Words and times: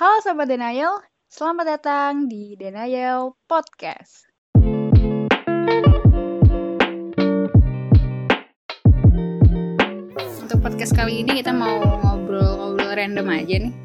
Halo 0.00 0.16
Sobat 0.24 0.48
Denial, 0.48 0.96
selamat 1.28 1.76
datang 1.76 2.24
di 2.24 2.56
Denial 2.56 3.36
Podcast. 3.44 4.32
Untuk 10.40 10.56
podcast 10.64 10.96
kali 10.96 11.20
ini 11.20 11.44
kita 11.44 11.52
mau 11.52 11.84
ngobrol-ngobrol 12.00 12.96
random 12.96 13.28
aja 13.28 13.68
nih. 13.68 13.76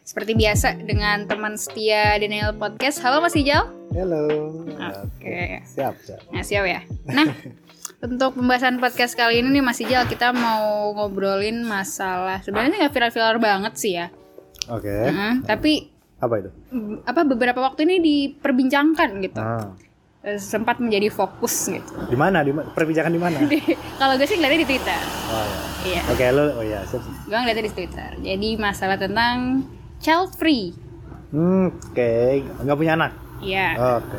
Seperti 0.00 0.32
biasa 0.40 0.88
dengan 0.88 1.28
teman 1.28 1.60
setia 1.60 2.16
Denial 2.16 2.56
Podcast. 2.56 3.04
Halo 3.04 3.20
Mas 3.20 3.36
Hijau. 3.36 3.68
Halo. 3.92 4.24
Oke. 5.04 5.60
Siap, 5.68 6.00
siap. 6.00 6.32
Nah, 6.32 6.40
siap 6.40 6.64
ya. 6.64 6.80
Nah, 7.12 7.28
untuk 8.08 8.40
pembahasan 8.40 8.80
podcast 8.80 9.12
kali 9.20 9.44
ini 9.44 9.60
nih 9.60 9.64
Mas 9.68 9.84
Ijal 9.84 10.08
kita 10.08 10.32
mau 10.32 10.96
ngobrolin 10.96 11.60
masalah 11.60 12.40
sebenarnya 12.40 12.88
nggak 12.88 12.94
viral-viral 12.96 13.36
banget 13.36 13.76
sih 13.76 14.00
ya. 14.00 14.08
Oke. 14.68 14.90
Heeh, 15.08 15.34
tapi 15.42 15.72
Apa 16.18 16.38
itu? 16.38 16.50
apa 17.02 17.20
beberapa 17.24 17.58
waktu 17.60 17.82
ini 17.82 17.96
diperbincangkan 17.98 19.10
gitu. 19.20 19.38
Ah. 19.38 19.74
Eh, 20.22 20.38
Sempat 20.38 20.78
menjadi 20.78 21.10
fokus 21.10 21.66
gitu. 21.66 21.90
Di 22.06 22.14
mana? 22.14 22.40
Di 22.40 22.54
perbincangan 22.54 23.10
di 23.10 23.18
mana? 23.18 23.42
Kalau 24.00 24.14
gue 24.14 24.22
sih 24.22 24.38
ngeliatnya 24.38 24.62
di 24.62 24.68
Twitter. 24.68 25.02
Oh, 25.26 25.42
ya. 25.42 25.58
Iya, 25.82 26.02
Oke, 26.06 26.24
lo 26.30 26.44
oh 26.52 26.62
ya, 26.62 26.78
siap. 26.86 27.02
gue 27.02 27.34
ngeliatnya 27.34 27.64
di 27.66 27.74
Twitter. 27.74 28.10
Jadi 28.16 28.48
masalah 28.54 28.94
tentang 28.96 29.66
child 29.98 30.30
free. 30.32 30.70
Hmm, 31.34 31.74
oke. 31.74 32.12
Nggak 32.62 32.76
punya 32.76 32.92
anak. 32.94 33.12
Iya, 33.42 33.74
Oke. 33.98 34.18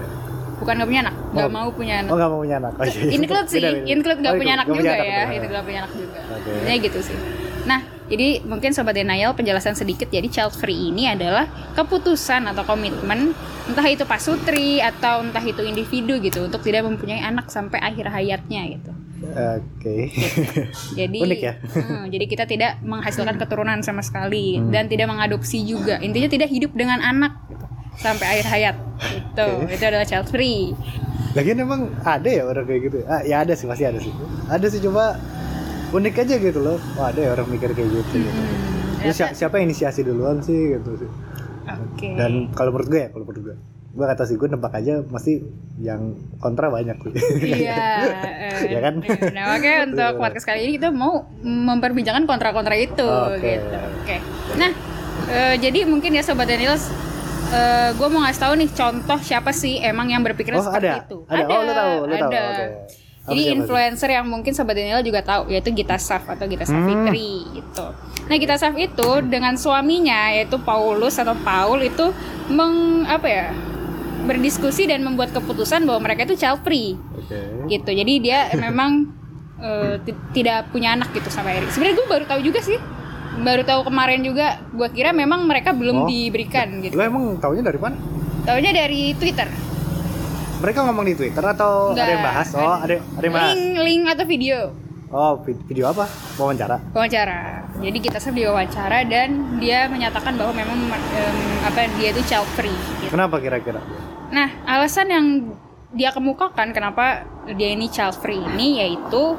bukan 0.60 0.74
nggak 0.76 0.90
punya 0.90 1.02
anak, 1.08 1.16
nggak 1.32 1.48
Oh. 1.48 1.54
mau 1.54 1.68
punya 1.72 1.96
anak. 2.04 2.12
Oh, 2.12 2.16
nggak 2.20 2.30
mau 2.30 2.40
punya 2.44 2.58
anak. 2.60 2.74
Oh, 2.76 2.84
iya. 2.84 3.04
include 3.10 3.48
sih, 3.48 3.62
Beda, 3.64 3.72
beda. 3.72 3.88
include 3.88 4.20
nggak 4.20 4.34
Oh, 4.36 4.40
punya 4.44 4.54
anak 4.54 4.66
juga 4.68 4.92
ya, 4.92 5.24
itu 5.32 5.48
nggak 5.48 5.64
punya 5.64 5.80
anak 5.80 5.94
juga. 5.96 6.20
Oke. 6.28 6.52
Intinya 6.52 6.78
gitu 6.84 7.00
sih. 7.00 7.18
Nah, 7.64 7.80
jadi 8.14 8.46
mungkin 8.46 8.72
sobat 8.72 8.94
denial 8.94 9.34
penjelasan 9.34 9.74
sedikit. 9.74 10.06
Jadi 10.08 10.30
child 10.30 10.54
free 10.54 10.94
ini 10.94 11.10
adalah 11.10 11.50
keputusan 11.74 12.46
atau 12.46 12.62
komitmen 12.62 13.34
entah 13.64 13.88
itu 13.88 14.06
pasutri 14.06 14.78
atau 14.78 15.26
entah 15.26 15.42
itu 15.42 15.66
individu 15.66 16.22
gitu 16.22 16.46
untuk 16.46 16.62
tidak 16.62 16.86
mempunyai 16.86 17.20
anak 17.20 17.50
sampai 17.50 17.82
akhir 17.82 18.14
hayatnya 18.14 18.62
gitu. 18.70 18.92
Oke. 19.24 20.12
Jadi 21.00 21.18
Unik 21.18 21.40
ya? 21.40 21.54
hmm, 21.56 22.12
jadi 22.12 22.26
kita 22.28 22.44
tidak 22.44 22.84
menghasilkan 22.84 23.40
keturunan 23.40 23.80
sama 23.80 24.04
sekali 24.04 24.60
Hmm. 24.60 24.68
dan 24.68 24.92
tidak 24.92 25.08
mengadopsi 25.08 25.64
juga. 25.64 25.96
Intinya 25.98 26.28
tidak 26.28 26.52
hidup 26.52 26.76
dengan 26.76 27.00
anak 27.00 27.40
gitu, 27.48 27.66
sampai 27.98 28.26
akhir 28.36 28.46
hayat. 28.52 28.76
Itu 29.00 29.48
Oke. 29.64 29.74
itu 29.74 29.84
adalah 29.88 30.04
child 30.04 30.28
free. 30.28 30.76
Lagian 31.34 31.56
emang 31.58 31.88
ada 32.04 32.28
ya 32.28 32.44
orang 32.44 32.68
kayak 32.68 32.82
gitu? 32.92 32.98
Ah, 33.08 33.24
ya 33.24 33.42
ada 33.42 33.56
sih, 33.56 33.64
masih 33.64 33.90
ada 33.90 33.98
sih. 33.98 34.12
Ada 34.52 34.68
sih 34.70 34.84
coba 34.84 35.16
unik 35.94 36.16
aja 36.18 36.36
gitu 36.36 36.60
loh. 36.60 36.78
Oh, 36.94 37.06
ada 37.06 37.20
ya 37.20 37.30
orang 37.32 37.48
mikir 37.48 37.70
kayak 37.70 37.88
gitu. 37.88 38.18
gitu. 38.18 38.28
Hmm, 38.28 39.02
Terus 39.04 39.16
si- 39.16 39.36
siapa 39.36 39.56
yang 39.56 39.70
inisiasi 39.70 40.02
duluan 40.02 40.40
sih 40.40 40.74
gitu 40.74 40.98
sih. 40.98 41.10
Oke. 41.64 42.10
Dan 42.14 42.52
kalau 42.52 42.70
menurut 42.70 42.88
gue 42.88 43.00
ya, 43.00 43.10
kalau 43.10 43.24
menurut 43.24 43.44
gue, 43.46 43.56
gue 43.94 44.06
kata 44.06 44.24
sih 44.24 44.36
gue 44.36 44.48
nebak 44.48 44.74
aja 44.74 45.00
pasti 45.06 45.40
yang 45.78 46.12
kontra 46.38 46.68
banyak 46.68 46.98
sih. 47.00 47.14
Iya, 47.62 47.88
eh, 48.60 48.68
Ya 48.68 48.80
kan? 48.82 48.94
iya. 49.00 49.30
Nah, 49.32 49.44
makanya 49.50 49.80
untuk 49.86 50.10
Iya. 50.10 50.20
podcast 50.20 50.46
kali 50.46 50.60
ini 50.62 50.72
kita 50.74 50.90
mau 50.90 51.24
memperbincangkan 51.40 52.26
kontra-kontra 52.26 52.74
itu, 52.74 53.06
Oke. 53.06 53.38
gitu. 53.40 53.78
Oke. 54.02 54.18
Nah, 54.56 54.72
eh, 55.30 55.56
jadi 55.58 55.86
mungkin 55.86 56.12
ya 56.12 56.22
sobat 56.22 56.46
Daniels, 56.46 56.90
eh 57.50 57.94
gue 57.94 58.08
mau 58.08 58.20
ngasih 58.20 58.42
tahu 58.42 58.54
nih 58.56 58.70
contoh 58.72 59.20
siapa 59.20 59.52
sih 59.52 59.78
emang 59.80 60.10
yang 60.10 60.20
berpikiran 60.22 60.58
Oh 60.58 60.66
seperti 60.66 60.90
ada, 60.90 60.94
itu. 61.00 61.18
ada. 61.24 61.44
Oh 61.46 61.62
lo 61.62 61.72
tahu, 61.72 61.94
lo 62.02 62.16
tahu. 62.18 62.30
ada. 62.30 62.42
Oke. 62.42 62.66
Apa 62.66 63.13
Jadi 63.26 63.56
influencer 63.56 64.10
yang 64.10 64.26
mungkin 64.26 64.52
sobat 64.52 64.76
Daniel 64.76 65.00
juga 65.00 65.20
tahu 65.20 65.48
yaitu 65.48 65.72
Gita 65.72 65.96
Saf 65.96 66.28
atau 66.28 66.44
Gita 66.44 66.64
Hmm. 66.64 66.76
Safitri 66.78 67.32
gitu. 67.54 67.86
Nah 68.24 68.36
Gita 68.36 68.56
Saf 68.56 68.76
itu 68.76 69.10
dengan 69.24 69.56
suaminya 69.56 70.28
yaitu 70.30 70.60
Paulus 70.60 71.16
atau 71.16 71.32
Paul 71.38 71.80
itu 71.82 72.12
meng 72.48 72.74
apa 73.06 73.24
ya 73.26 73.46
berdiskusi 74.22 74.84
dan 74.86 75.02
membuat 75.02 75.32
keputusan 75.32 75.84
bahwa 75.84 76.00
mereka 76.02 76.24
itu 76.24 76.36
child 76.38 76.60
free 76.62 76.96
Oke. 77.14 77.68
gitu 77.70 77.92
jadi 77.92 78.14
dia 78.18 78.40
memang 78.62 79.12
ti- 80.00 80.16
tidak 80.34 80.68
punya 80.70 80.92
anak 80.92 81.12
gitu 81.12 81.28
sampai 81.28 81.56
akhirnya 81.56 81.72
sebenarnya 81.72 81.96
gue 81.98 82.08
baru 82.10 82.26
tahu 82.26 82.40
juga 82.42 82.60
sih 82.60 82.80
baru 83.36 83.64
tahu 83.64 83.82
kemarin 83.86 84.20
juga 84.20 84.60
gue 84.70 84.88
kira 84.90 85.12
memang 85.12 85.44
mereka 85.44 85.72
belum 85.72 85.98
Oh. 85.98 86.08
diberikan 86.08 86.80
gitu 86.80 86.94
Lo 86.94 87.04
emang 87.04 87.36
taunya 87.38 87.60
dari 87.62 87.76
mana? 87.78 87.96
taunya 88.44 88.72
dari 88.72 89.12
Twitter 89.14 89.48
Mereka 90.64 90.80
ngomong 90.82 91.04
di 91.04 91.14
Twitter 91.14 91.44
atau 91.44 91.92
Enggak. 91.92 92.06
ada 92.08 92.12
yang 92.14 92.24
bahas? 92.24 92.48
Oh, 92.56 92.76
ada 92.80 92.96
ada 92.96 93.20
yang 93.22 93.36
bahas. 93.36 93.52
link 93.52 93.76
link 93.78 94.04
atau 94.08 94.26
video 94.26 94.58
Oh, 95.12 95.38
vid- 95.38 95.62
video 95.68 95.86
apa? 95.86 96.08
Wawancara. 96.34 96.80
wawancara 96.90 97.68
jadi 97.78 97.98
kita 98.00 98.18
sedang 98.18 98.38
diwawancara 98.40 99.04
dan 99.04 99.30
dia 99.60 99.86
menyatakan 99.86 100.34
bahwa 100.34 100.56
memang 100.56 100.80
em, 100.90 101.38
apa 101.62 101.86
dia 101.94 102.10
itu 102.10 102.24
child 102.24 102.48
free 102.50 102.72
gitu. 102.98 103.12
Kenapa 103.12 103.38
kira-kira? 103.38 103.84
Nah, 104.30 104.50
alasan 104.64 105.10
yang 105.10 105.26
dia 105.92 106.10
kemukakan 106.10 106.72
kenapa 106.72 107.22
dia 107.52 107.70
ini 107.70 107.90
child 107.90 108.16
free 108.16 108.40
ini 108.40 108.80
yaitu 108.80 109.36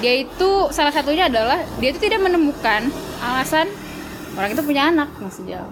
dia 0.00 0.12
itu 0.18 0.50
salah 0.68 0.90
satunya 0.90 1.30
adalah 1.30 1.56
dia 1.78 1.88
itu 1.88 2.00
tidak 2.02 2.20
menemukan 2.20 2.90
alasan 3.22 3.70
orang 4.34 4.50
itu 4.50 4.60
punya 4.60 4.90
anak 4.90 5.08
maksudnya. 5.16 5.64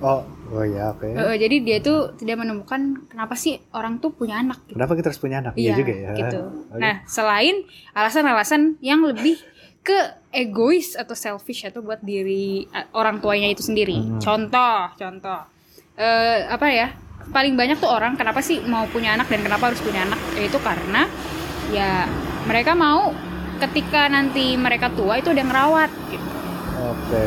Oh, 0.00 0.24
oh 0.50 0.64
ya, 0.66 0.90
oke. 0.92 1.06
Eh, 1.06 1.36
jadi 1.38 1.56
dia 1.62 1.76
itu 1.78 1.94
tidak 2.18 2.42
menemukan 2.42 3.06
kenapa 3.06 3.34
sih 3.38 3.58
orang 3.70 4.02
tuh 4.02 4.10
punya 4.12 4.42
anak. 4.42 4.62
gitu. 4.66 4.76
Kenapa 4.76 4.92
kita 4.98 5.06
harus 5.10 5.20
punya 5.22 5.36
anak? 5.40 5.52
Iya 5.54 5.72
juga 5.78 5.92
ya. 5.94 6.10
gitu. 6.14 6.40
Oke. 6.70 6.80
Nah, 6.82 6.94
selain 7.06 7.62
alasan-alasan 7.94 8.82
yang 8.82 9.00
lebih 9.06 9.38
ke 9.80 9.96
egois 10.30 10.92
atau 10.92 11.16
selfish 11.16 11.64
atau 11.64 11.80
buat 11.80 12.04
diri 12.04 12.68
orang 12.92 13.18
tuanya 13.24 13.48
itu 13.48 13.64
sendiri. 13.64 13.96
Hmm. 13.96 14.20
Contoh, 14.20 14.92
contoh. 14.94 15.40
Eh 15.96 16.44
apa 16.46 16.66
ya? 16.68 16.92
Paling 17.30 17.54
banyak 17.54 17.78
tuh 17.78 17.88
orang 17.88 18.18
kenapa 18.18 18.42
sih 18.42 18.60
mau 18.66 18.84
punya 18.90 19.14
anak 19.14 19.30
dan 19.30 19.40
kenapa 19.40 19.72
harus 19.72 19.80
punya 19.80 20.04
anak? 20.04 20.20
Yaitu 20.36 20.58
karena 20.60 21.06
ya 21.70 22.04
mereka 22.44 22.74
mau 22.76 23.14
ketika 23.60 24.08
nanti 24.08 24.56
mereka 24.56 24.88
tua 24.92 25.20
itu 25.20 25.30
ada 25.30 25.40
yang 25.40 25.50
ngerawat 25.52 25.90
gitu. 26.10 26.26
Oke, 26.80 27.24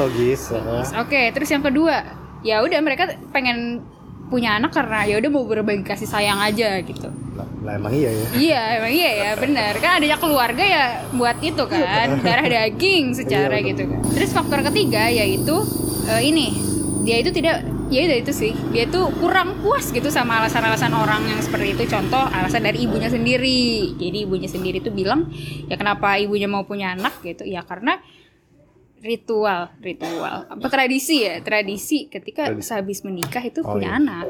logis. 0.00 0.42
ya. 0.50 0.60
Oke, 1.04 1.28
terus 1.36 1.52
yang 1.52 1.60
kedua, 1.60 2.00
ya 2.46 2.62
udah 2.62 2.78
mereka 2.78 3.10
pengen 3.34 3.82
punya 4.26 4.58
anak 4.58 4.74
karena 4.74 5.06
ya 5.06 5.14
udah 5.22 5.30
mau 5.30 5.46
berbagi 5.46 5.86
kasih 5.86 6.06
sayang 6.10 6.38
aja 6.42 6.82
gitu. 6.82 7.10
Lah, 7.38 7.46
lah, 7.62 7.72
emang 7.78 7.94
iya 7.94 8.10
ya. 8.10 8.26
Iya, 8.34 8.62
emang 8.82 8.92
iya 8.92 9.10
ya, 9.12 9.30
benar. 9.38 9.72
Kan 9.78 10.02
adanya 10.02 10.18
keluarga 10.18 10.64
ya 10.66 10.84
buat 11.14 11.38
itu 11.38 11.62
kan, 11.66 12.16
darah 12.26 12.46
daging 12.46 13.14
secara 13.14 13.58
Iya, 13.62 13.74
gitu 13.74 13.82
kan. 13.86 14.00
Terus 14.14 14.30
faktor 14.34 14.66
ketiga 14.66 15.06
yaitu 15.06 15.62
eh, 16.10 16.22
ini, 16.26 16.58
dia 17.06 17.22
itu 17.22 17.30
tidak 17.30 17.62
ya 17.86 18.02
itu 18.02 18.34
sih, 18.34 18.50
dia 18.74 18.90
tuh 18.90 19.14
kurang 19.22 19.62
puas 19.62 19.94
gitu 19.94 20.10
sama 20.10 20.42
alasan-alasan 20.42 20.90
orang 20.90 21.22
yang 21.30 21.38
seperti 21.38 21.78
itu. 21.78 21.86
Contoh 21.86 22.26
alasan 22.26 22.66
dari 22.66 22.82
ibunya 22.82 23.06
sendiri. 23.06 23.94
Jadi 23.94 24.26
ibunya 24.26 24.50
sendiri 24.50 24.82
tuh 24.82 24.90
bilang, 24.90 25.30
ya 25.70 25.78
kenapa 25.78 26.18
ibunya 26.18 26.50
mau 26.50 26.66
punya 26.66 26.98
anak 26.98 27.22
gitu? 27.22 27.46
Ya 27.46 27.62
karena 27.62 28.02
ritual, 29.06 29.70
ritual. 29.78 30.50
Apa 30.50 30.66
tradisi 30.66 31.22
ya, 31.22 31.38
tradisi 31.38 32.06
ketika 32.06 32.50
Tradisi. 32.50 32.66
sehabis 32.66 32.98
menikah 33.00 33.40
itu 33.40 33.62
Oh, 33.62 33.72
punya 33.72 33.94
iya. 33.94 33.98
anak. 33.98 34.26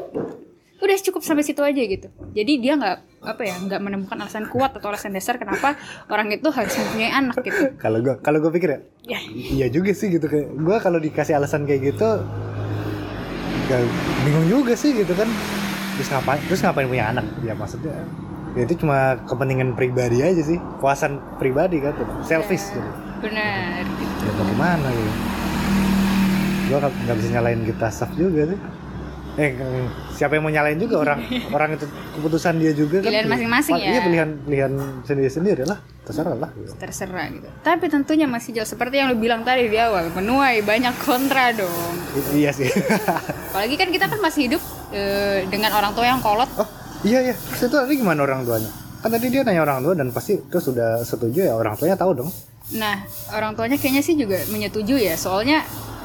Udah 0.76 0.92
cukup 1.00 1.24
sampai 1.24 1.40
situ 1.40 1.64
aja 1.64 1.80
gitu. 1.80 2.12
Jadi 2.30 2.52
dia 2.60 2.76
nggak 2.76 3.24
apa 3.24 3.42
ya 3.42 3.56
nggak 3.56 3.80
menemukan 3.80 4.20
alasan 4.20 4.44
kuat 4.46 4.76
atau 4.76 4.92
alasan 4.92 5.16
dasar 5.16 5.34
kenapa 5.34 5.72
orang 6.06 6.28
itu 6.30 6.44
harus 6.52 6.76
mempunyai 6.76 7.10
anak 7.10 7.40
gitu. 7.40 7.72
Kalau 7.82 8.04
gua 8.04 8.20
kalau 8.20 8.38
gua 8.38 8.52
pikir 8.52 8.68
ya, 8.68 8.80
ya. 9.08 9.20
Iya 9.32 9.66
juga 9.72 9.96
sih 9.96 10.12
gitu. 10.12 10.28
Kayak 10.28 10.52
gua 10.60 10.76
kalau 10.76 11.00
dikasih 11.00 11.32
alasan 11.34 11.64
kayak 11.64 11.96
gitu 11.96 12.20
gak 13.66 13.82
bingung 14.22 14.46
juga 14.52 14.76
sih 14.76 14.92
gitu 14.92 15.16
kan. 15.16 15.26
Terus 15.96 16.08
ngapain 16.12 16.40
terus 16.44 16.60
ngapain 16.60 16.86
punya 16.86 17.04
anak? 17.08 17.24
Ya 17.40 17.56
maksudnya 17.56 17.96
ya 18.52 18.62
itu 18.62 18.76
cuma 18.76 19.16
kepentingan 19.24 19.72
pribadi 19.74 20.20
aja 20.20 20.44
sih. 20.44 20.60
Puasan 20.76 21.18
pribadi 21.40 21.80
kan 21.80 21.96
tuh 21.96 22.04
selfish 22.20 22.68
gitu 22.68 22.90
benar. 23.20 23.82
Gitu. 23.84 24.22
ya 24.26 24.32
mau 24.34 24.44
gimana 24.44 24.88
gitu 24.90 25.12
gua 26.66 26.78
nggak 26.82 27.16
bisa 27.16 27.28
nyalain 27.30 27.60
kita 27.62 27.86
saf 27.94 28.10
juga 28.18 28.42
sih. 28.50 28.58
Eh 29.36 29.52
siapa 30.16 30.40
yang 30.40 30.48
mau 30.48 30.52
nyalain 30.52 30.80
juga? 30.80 30.96
Orang 31.04 31.20
orang 31.56 31.76
itu 31.76 31.86
keputusan 32.16 32.56
dia 32.56 32.72
juga 32.72 33.04
kan. 33.04 33.12
Pilihan 33.12 33.28
masing-masing 33.28 33.74
ya. 33.76 33.88
iya 33.92 34.00
pilihan 34.00 34.28
pilihan 34.42 34.72
sendiri 35.04 35.30
sendiri 35.30 35.62
lah. 35.68 35.78
Terserah 36.06 36.34
lah 36.38 36.50
gitu. 36.56 36.72
terserah 36.80 37.26
gitu. 37.30 37.48
Tapi 37.60 37.84
tentunya 37.86 38.26
masih 38.26 38.50
jauh. 38.56 38.68
Seperti 38.68 38.98
yang 38.98 39.12
lu 39.12 39.18
bilang 39.20 39.44
tadi 39.44 39.68
di 39.68 39.76
awal 39.76 40.08
menuai 40.10 40.64
banyak 40.64 40.94
kontra 41.04 41.52
dong. 41.52 41.94
I- 42.16 42.46
iya 42.46 42.50
sih. 42.50 42.66
Apalagi 43.52 43.76
kan 43.76 43.88
kita 43.92 44.06
kan 44.08 44.18
masih 44.24 44.50
hidup 44.50 44.62
eh, 44.90 45.44
dengan 45.52 45.70
orang 45.76 45.92
tua 45.92 46.06
yang 46.08 46.18
kolot. 46.24 46.48
Oh 46.56 46.66
iya 47.04 47.20
iya. 47.30 47.34
Terus 47.36 47.68
itu 47.68 47.76
tadi 47.76 47.94
gimana 48.00 48.24
orang 48.24 48.40
tuanya? 48.42 48.70
Kan 49.04 49.10
tadi 49.12 49.26
dia 49.28 49.44
nanya 49.44 49.62
orang 49.68 49.84
tua 49.84 49.94
dan 49.94 50.08
pasti 50.10 50.40
terus 50.48 50.64
sudah 50.66 51.04
setuju 51.04 51.44
ya 51.44 51.54
orang 51.54 51.76
tuanya 51.76 51.94
tahu 51.94 52.24
dong 52.24 52.30
Nah, 52.68 52.98
orang 53.30 53.54
tuanya 53.54 53.76
kayaknya 53.76 54.00
sih 54.00 54.14
juga 54.14 54.42
menyetujui 54.46 54.98
ya, 55.00 55.14
soalnya 55.14 55.62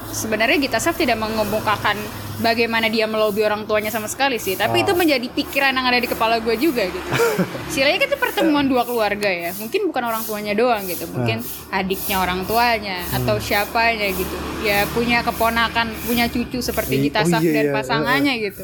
sebenarnya 0.08 0.60
Gita 0.60 0.78
Saf 0.78 0.94
tidak 0.94 1.18
mengemukakan 1.18 1.96
bagaimana 2.38 2.86
dia 2.86 3.06
melobi 3.06 3.42
orang 3.42 3.63
tuanya 3.63 3.88
sama 3.88 4.06
sekali 4.06 4.36
sih 4.36 4.54
tapi 4.54 4.78
Oh. 4.78 4.84
itu 4.84 4.92
menjadi 4.92 5.24
pikiran 5.25 5.72
yang 5.72 5.86
ada 5.86 5.96
di 5.96 6.06
kepala 6.06 6.38
gue 6.38 6.52
juga 6.56 6.84
gitu 6.84 7.00
Silanya 7.72 7.96
kan 7.98 8.08
itu 8.08 8.18
pertemuan 8.19 8.66
dua 8.66 8.84
keluarga 8.84 9.25
ya 9.25 9.56
mungkin 9.56 9.88
bukan 9.88 10.04
orang 10.04 10.22
tuanya 10.22 10.52
doang 10.52 10.84
gitu 10.84 11.06
mungkin 11.08 11.40
adiknya 11.69 12.19
orang 12.19 12.44
tuanya 12.44 13.08
atau 13.10 13.38
Hmm. 13.38 13.46
siapanya 13.46 14.10
gitu 14.12 14.36
ya 14.60 14.84
punya 14.88 15.22
keponakan 15.22 15.96
punya 16.04 16.28
cucu 16.28 16.60
seperti 16.60 16.94
I- 16.98 17.02
Gita 17.04 17.22
oh 17.22 17.30
Saf 17.30 17.40
iya, 17.40 17.54
dan 17.54 17.63
iya. 17.63 17.74
pasangannya 17.74 18.34
gitu 18.42 18.63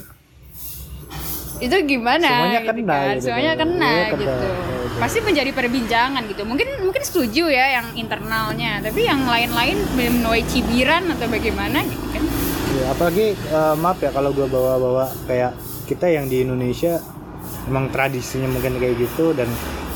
itu 1.59 1.75
gimana 1.87 2.27
Semuanya 2.27 2.59
gitu 2.59 2.69
kena 2.75 2.83
kan 2.93 3.07
gitu 3.09 3.23
semuanya 3.23 3.51
kan. 3.51 3.59
kena 3.63 3.87
Iya, 3.87 4.05
kena. 4.05 4.17
gitu 4.17 4.35
Iya, 4.35 4.51
iya. 4.51 4.76
Pasti 4.97 5.19
menjadi 5.21 5.53
perbincangan 5.53 6.25
gitu. 6.29 6.43
Mungkin 6.43 6.81
mungkin 6.81 7.01
setuju 7.05 7.49
ya 7.49 7.81
yang 7.81 7.87
internalnya. 7.93 8.81
Tapi 8.81 9.05
yang 9.05 9.23
lain-lain 9.23 9.77
menuai 9.93 10.43
cibiran 10.45 11.07
atau 11.13 11.29
bagaimana 11.29 11.85
gitu 11.85 12.07
kan. 12.11 12.23
Ya, 12.77 12.85
apalagi 12.93 13.33
eh, 13.33 13.75
maaf 13.77 13.97
ya 14.01 14.11
kalau 14.13 14.33
gue 14.33 14.45
bawa-bawa 14.45 15.09
kayak 15.25 15.57
kita 15.87 16.11
yang 16.11 16.27
di 16.27 16.43
Indonesia 16.43 16.99
emang 17.65 17.89
tradisinya 17.89 18.51
mungkin 18.51 18.77
kayak 18.77 18.99
gitu 18.99 19.31
dan 19.33 19.47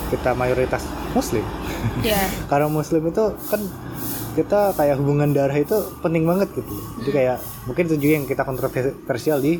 kita 0.10 0.34
mayoritas 0.38 0.86
muslim. 1.18 1.44
Ya 2.06 2.22
karena 2.50 2.70
muslim 2.70 3.06
itu 3.10 3.36
kan 3.50 3.62
kita 4.32 4.72
kayak 4.80 4.96
hubungan 4.96 5.36
darah 5.36 5.58
itu 5.58 5.76
penting 6.00 6.24
banget 6.24 6.48
gitu. 6.56 6.74
Jadi 7.04 7.12
kayak 7.12 7.38
mungkin 7.68 7.84
itu 7.92 7.96
juga 8.00 8.14
yang 8.16 8.26
kita 8.30 8.44
kontroversial 8.48 9.44
di 9.44 9.60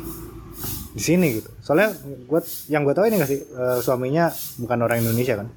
di 0.92 1.02
sini 1.02 1.40
gitu. 1.40 1.50
Soalnya 1.64 1.96
gue 2.04 2.40
yang 2.68 2.84
gue 2.84 2.94
tahu 2.94 3.08
ini 3.08 3.16
gak 3.20 3.30
sih 3.30 3.40
eh, 3.40 3.78
suaminya 3.80 4.28
bukan 4.60 4.78
orang 4.84 5.00
Indonesia 5.00 5.40
kan? 5.40 5.48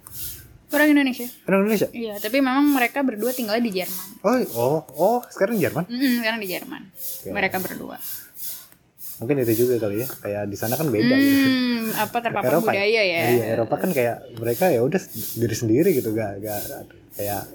Orang 0.73 0.91
Indonesia. 0.91 1.27
Orang 1.47 1.59
Indonesia? 1.67 1.87
Iya 1.91 2.19
tapi 2.19 2.41
memang 2.43 2.67
mereka 2.71 3.03
berdua 3.03 3.31
tinggal 3.31 3.59
di 3.59 3.71
Jerman. 3.71 4.07
Oh 4.23 4.35
oh 4.55 4.79
oh 4.95 5.19
sekarang 5.31 5.59
di 5.59 5.61
Jerman? 5.63 5.85
Mm, 5.87 6.15
sekarang 6.23 6.39
di 6.41 6.47
Jerman. 6.49 6.81
Mereka 7.31 7.57
berdua. 7.63 7.97
Mungkin 9.15 9.47
itu 9.47 9.63
juga 9.63 9.79
kali 9.87 10.03
ya 10.03 10.07
kayak 10.11 10.43
di 10.51 10.57
sana 10.59 10.75
kan 10.75 10.91
beda 10.91 11.15
gitu. 11.15 11.47
Hmm, 11.47 11.83
apa 11.95 12.17
terpapar 12.19 12.59
budaya 12.59 12.83
ya. 12.83 13.21
Iya, 13.31 13.43
Eropa 13.55 13.79
kan 13.79 13.95
kayak 13.95 14.35
mereka 14.35 14.67
ya 14.67 14.83
udah 14.83 14.99
diri 15.39 15.55
sendiri 15.55 15.95
gitu, 15.95 16.11
gak, 16.11 16.43
gak 16.43 16.61
kayak 17.15 17.47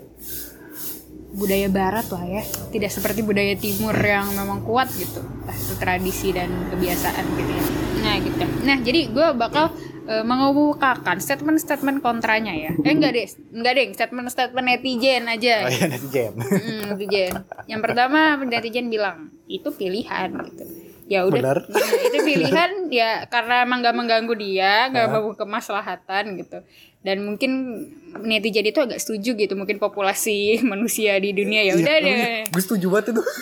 budaya 1.31 1.69
barat 1.71 2.07
lah 2.11 2.25
ya. 2.27 2.43
Tidak 2.45 2.91
seperti 2.91 3.23
budaya 3.23 3.55
timur 3.55 3.95
yang 3.95 4.31
memang 4.35 4.63
kuat 4.67 4.91
gitu. 4.95 5.23
Entah 5.23 5.57
itu 5.57 5.75
tradisi 5.79 6.29
dan 6.35 6.51
kebiasaan 6.75 7.25
gitu 7.39 7.53
ya. 7.53 7.65
Nah 8.03 8.15
gitu. 8.19 8.45
Nah 8.67 8.77
jadi 8.83 9.01
gue 9.11 9.29
bakal 9.39 9.71
eh, 10.11 10.25
mengemukakan 10.27 11.19
statement-statement 11.23 12.03
kontranya 12.03 12.53
ya. 12.55 12.71
Eh 12.83 12.93
enggak 12.93 13.13
deh 13.15 13.27
enggak 13.55 13.73
deh. 13.79 13.87
Statement-statement 13.95 14.67
netizen 14.67 15.25
aja. 15.31 15.55
Oh 15.67 15.71
ya 15.71 15.87
netizen. 15.87 16.33
Mm, 16.35 16.83
netizen. 16.95 17.35
Yang 17.71 17.81
pertama 17.87 18.35
netizen 18.43 18.87
bilang 18.91 19.31
itu 19.47 19.71
pilihan 19.71 20.31
gitu. 20.51 20.65
Ya 21.11 21.27
udah. 21.27 21.43
Benar. 21.43 21.59
Nah, 21.67 21.91
itu 22.07 22.19
pilihan 22.23 22.71
ya 22.87 23.27
karena 23.27 23.67
emang 23.67 23.83
gak 23.83 23.99
mengganggu 23.99 24.31
dia 24.39 24.87
nggak 24.95 25.11
mau 25.11 25.35
kemaslahatan 25.35 26.39
gitu 26.39 26.63
dan 27.01 27.25
mungkin 27.25 27.51
netizen 28.21 28.67
itu 28.67 28.77
agak 28.77 28.99
setuju 28.99 29.33
gitu 29.35 29.55
mungkin 29.55 29.77
populasi 29.77 30.59
manusia 30.71 31.17
di 31.17 31.33
dunia 31.33 31.65
ya 31.65 31.75
udah 31.75 31.97
deh 31.99 32.17
Gue 32.53 32.63
setuju 32.63 32.87
banget 32.89 33.13
itu. 33.13 33.23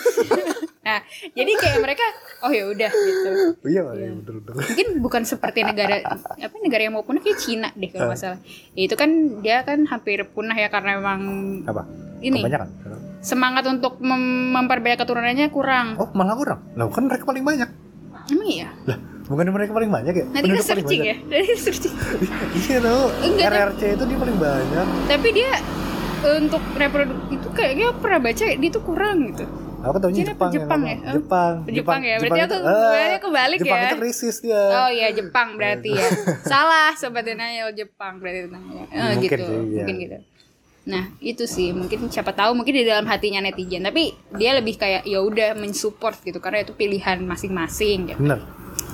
nah 0.79 1.05
jadi 1.35 1.51
kayak 1.53 1.79
mereka 1.79 2.01
oh 2.41 2.49
ya 2.49 2.65
udah 2.65 2.89
gitu 2.89 3.29
iya, 3.67 3.83
iya 3.85 4.09
betul 4.09 4.41
betul. 4.41 4.57
mungkin 4.57 4.87
bukan 4.99 5.21
seperti 5.21 5.61
negara 5.61 6.01
apa 6.01 6.55
negara 6.57 6.81
yang 6.81 6.95
mau 6.95 7.05
punah 7.05 7.19
kayak 7.19 7.37
Cina 7.37 7.69
deh 7.71 7.91
kalau 7.91 8.09
nggak 8.09 8.17
salah 8.17 8.39
ya, 8.73 8.87
itu 8.87 8.95
kan 8.95 9.09
dia 9.39 9.61
kan 9.61 9.85
hampir 9.85 10.23
punah 10.25 10.55
ya 10.55 10.65
karena 10.67 10.97
emang 10.97 11.21
Apa? 11.63 11.83
Ini. 12.19 12.41
Kebanyakan. 12.41 12.67
semangat 13.19 13.63
untuk 13.65 13.99
mem- 13.99 14.49
memperbanyak 14.49 14.97
keturunannya 14.97 15.47
kurang 15.49 15.93
Oh 15.95 16.09
malah 16.11 16.33
kurang. 16.33 16.59
Lah 16.73 16.87
kan 16.87 17.05
mereka 17.05 17.23
paling 17.23 17.43
banyak. 17.43 17.69
emang 18.29 18.47
iya 18.47 18.71
Lah 18.83 18.97
bukan 19.29 19.45
mereka 19.53 19.71
paling 19.71 19.87
banyak 19.87 20.13
ya? 20.13 20.25
nanti 20.27 20.47
kita 20.49 20.63
searching 20.65 21.01
ya 21.05 21.15
nanti 21.29 21.53
searching 21.55 21.93
iya 22.59 22.77
tau. 22.81 23.13
Enggak, 23.21 23.47
RRC 23.47 23.81
itu 23.93 24.03
dia 24.03 24.17
paling 24.17 24.37
banyak. 24.37 24.85
tapi 25.05 25.27
dia 25.31 25.51
eh, 26.19 26.35
untuk 26.41 26.63
reproduksi 26.73 27.37
itu 27.37 27.47
kayaknya 27.53 27.87
pernah 27.95 28.19
baca 28.19 28.43
dia 28.43 28.69
tuh 28.69 28.83
kurang 28.83 29.17
gitu 29.29 29.45
Aku 29.79 29.95
tahunya 29.95 30.17
Cina 30.27 30.33
apa 30.35 30.45
Jepang, 30.51 30.51
yang 30.51 30.59
Jepang 30.59 30.81
ya? 30.83 30.95
Oh, 30.99 31.13
Jepang. 31.15 31.53
Jepang 31.71 32.01
ya? 32.03 32.15
Berarti 32.19 32.35
itu- 32.35 32.43
aku 32.43 32.67
ah, 32.67 32.91
berarti 32.91 33.17
kebalik 33.23 33.59
Jepang 33.63 33.79
ya? 33.79 33.87
itu 33.87 33.95
krisis 33.95 34.35
dia. 34.43 34.63
Oh 34.75 34.89
iya 34.91 35.07
Jepang 35.15 35.47
berarti 35.55 35.89
ya. 35.95 36.07
Salah 36.51 36.91
sobat 36.99 37.23
denial 37.23 37.71
Jepang 37.71 38.19
berarti 38.19 38.51
namanya. 38.51 38.85
Eh, 38.91 39.15
Mungkin 39.15 39.23
gitu. 39.23 39.39
sih, 39.39 39.55
iya. 39.71 39.79
Mungkin 39.79 39.95
gitu. 40.03 40.17
Nah, 40.89 41.03
itu 41.21 41.43
sih 41.45 41.71
mungkin 41.71 42.11
siapa 42.11 42.35
tahu 42.35 42.57
mungkin 42.57 42.75
di 42.75 42.83
dalam 42.83 43.05
hatinya 43.05 43.39
netizen, 43.39 43.85
tapi 43.85 44.11
dia 44.35 44.51
lebih 44.51 44.75
kayak 44.75 45.05
ya 45.05 45.23
udah 45.23 45.53
mensupport 45.55 46.17
gitu 46.25 46.41
karena 46.41 46.65
itu 46.65 46.73
pilihan 46.75 47.23
masing-masing 47.23 48.11
gitu. 48.11 48.19
Bener. 48.19 48.43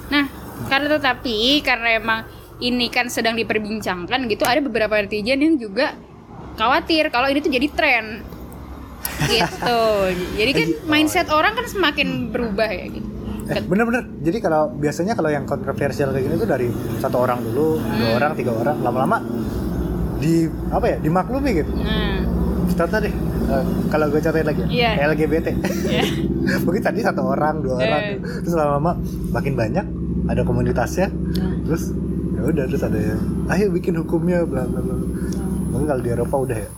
Nah, 0.07 0.25
karena 0.65 0.87
tetapi 0.91 1.37
karena 1.59 1.89
emang 1.95 2.19
ini 2.57 2.87
kan 2.87 3.07
sedang 3.07 3.35
diperbincangkan 3.35 4.25
gitu, 4.25 4.43
ada 4.43 4.59
beberapa 4.59 4.95
netizen 4.95 5.37
yang 5.37 5.55
juga 5.55 5.95
khawatir 6.55 7.09
kalau 7.09 7.27
ini 7.27 7.39
tuh 7.39 7.51
jadi 7.51 7.67
tren. 7.69 8.05
gitu. 9.05 9.81
Jadi 10.39 10.51
kan 10.51 10.67
mindset 10.87 11.29
orang 11.29 11.53
kan 11.53 11.65
semakin 11.65 12.33
berubah 12.33 12.65
ya 12.65 12.89
gitu. 12.89 13.05
Eh, 13.45 13.61
bener-bener. 13.61 14.01
Jadi 14.19 14.37
kalau 14.39 14.73
biasanya 14.73 15.13
kalau 15.13 15.29
yang 15.29 15.45
kontroversial 15.45 16.09
kayak 16.09 16.25
gini 16.25 16.35
tuh 16.35 16.49
dari 16.49 16.67
satu 16.97 17.21
orang 17.21 17.37
dulu, 17.39 17.77
Hmm. 17.77 17.95
dua 17.95 18.09
orang, 18.17 18.31
tiga 18.33 18.51
orang, 18.51 18.81
lama-lama 18.81 19.21
di 20.17 20.49
apa 20.67 20.85
ya 20.87 20.97
dimaklumi 20.97 21.51
gitu. 21.53 21.71
Nah, 21.75 22.17
Contoh 22.65 22.97
deh, 22.97 23.13
eh, 23.45 23.63
kalau 23.87 24.09
gue 24.09 24.19
contohin 24.19 24.41
lagi, 24.43 24.63
Iya. 24.67 24.89
LGBT. 25.05 25.47
ya. 25.85 26.01
Mungkin 26.65 26.81
tadi 26.81 26.99
satu 26.99 27.21
orang, 27.23 27.61
dua 27.61 27.77
orang, 27.77 28.01
Eh. 28.03 28.17
terus 28.41 28.51
lama-lama 28.51 28.97
makin 29.31 29.53
banyak, 29.53 29.85
ada 30.25 30.41
komunitasnya, 30.41 31.07
Nah. 31.09 31.53
terus 31.63 31.93
ya 32.31 32.41
udah 32.43 32.63
terus 32.65 32.81
ada 32.81 32.97
yang, 32.97 33.21
ayo 33.47 33.65
bikin 33.69 33.93
hukumnya, 33.95 34.41
bla 34.41 34.63
bla 34.63 34.79
bla. 34.79 34.95
Mungkin 35.67 35.85
kalau 35.85 36.01
di 36.01 36.09
Eropa 36.09 36.35
udah 36.39 36.59
ya. 36.59 36.69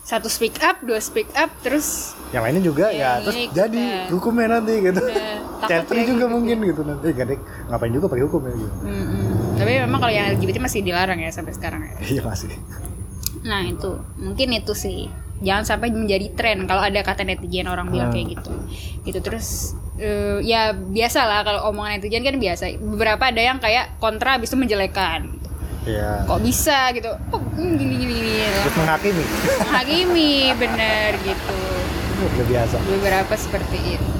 Satu 0.00 0.24
speak 0.26 0.56
up, 0.58 0.80
dua 0.80 0.96
speak 0.98 1.28
up, 1.34 1.52
terus 1.60 2.16
Yang 2.28 2.42
lainnya 2.42 2.62
juga 2.62 2.86
Ya, 2.88 2.96
ya, 2.96 3.10
terus 3.22 3.34
ini 3.34 3.46
jadi 3.50 3.84
kita- 3.84 4.08
hukumnya 4.10 4.46
nanti 4.50 4.72
gitu. 4.78 5.00
udah 5.04 5.16
takut 5.58 5.68
Child 5.68 5.84
free 5.86 5.98
ya 5.98 6.06
juga 6.06 6.16
gitu. 6.20 6.32
mungkin 6.32 6.56
gitu 6.62 6.80
nanti, 6.82 7.06
gak 7.10 7.26
deh, 7.26 7.38
ngapain 7.66 7.92
juga 7.92 8.06
pakai 8.06 8.24
hukum 8.24 8.40
ya 8.42 8.54
gitu. 8.54 8.76
Mm-mm. 8.82 9.22
Tapi 9.54 9.72
memang 9.78 9.98
kalau 9.98 10.12
yang 10.12 10.26
LGBT 10.30 10.56
masih 10.58 10.80
dilarang 10.80 11.18
ya 11.18 11.28
sampai 11.28 11.52
sekarang 11.52 11.80
ya. 11.82 11.94
Iya 12.00 12.22
masih. 12.22 12.50
Nah 13.40 13.62
itu 13.62 13.90
mungkin 14.16 14.48
itu 14.50 14.72
sih 14.72 15.08
jangan 15.38 15.64
sampai 15.64 15.88
menjadi 15.90 16.30
tren. 16.34 16.66
Kalau 16.66 16.82
ada 16.82 17.00
kata 17.00 17.22
netizen 17.22 17.66
orang 17.66 17.88
bilang 17.88 18.10
Hmm. 18.10 18.16
kayak 18.16 18.38
gitu. 18.38 18.50
Gitu 19.04 19.18
terus 19.20 19.74
eh, 19.96 20.38
ya 20.42 20.70
biasa 20.72 21.20
lah 21.24 21.40
kalau 21.42 21.70
omongan 21.70 21.98
netizen 21.98 22.22
kan 22.22 22.36
biasa. 22.36 22.64
Beberapa 22.76 23.22
ada 23.26 23.40
yang 23.40 23.58
kayak 23.58 23.98
kontra 23.98 24.38
habis 24.38 24.50
itu 24.50 24.58
menjelekan. 24.58 25.34
Iya. 25.88 26.20
kok 26.28 26.44
bisa 26.44 26.92
gitu? 26.92 27.08
Kok 27.32 27.40
hmm, 27.56 27.72
gini 27.80 27.94
gini 27.96 28.12
gini 28.12 28.32
Terus 28.44 28.76
menghakimi. 28.76 29.24
menghakimi 29.64 30.32
bener 30.52 31.10
gitu. 31.24 31.56
Udah 32.18 32.44
biasa. 32.44 32.76
beberapa 32.84 33.34
seperti 33.38 33.78
itu. 33.96 34.12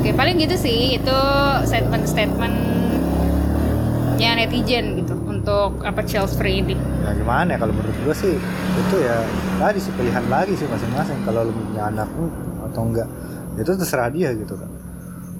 Oke 0.00 0.10
paling 0.10 0.42
gitu 0.42 0.58
sih. 0.58 0.98
Itu 0.98 1.14
statement-statement 1.62 2.56
ya 4.16 4.32
netizen 4.34 4.96
gitu 4.98 5.14
untuk 5.22 5.84
apa 5.84 6.02
free 6.26 6.64
ini. 6.64 6.74
Ya 7.04 7.14
gimana 7.14 7.46
ya? 7.54 7.58
Kalau 7.60 7.70
menurut 7.70 7.94
gue 8.02 8.14
sih 8.16 8.34
itu 8.74 8.96
ya 8.98 9.22
tadi 9.56 9.78
sih 9.80 9.92
pilihan 9.96 10.24
lagi 10.28 10.52
sih 10.54 10.68
masing-masing. 10.68 11.18
Kalau 11.24 11.48
lu 11.48 11.52
punya 11.52 11.88
anak 11.88 12.08
hmm, 12.12 12.66
atau 12.72 12.82
enggak 12.84 13.08
itu 13.56 13.72
terserah 13.72 14.12
dia 14.12 14.36
gitu 14.36 14.52
kan 14.52 14.68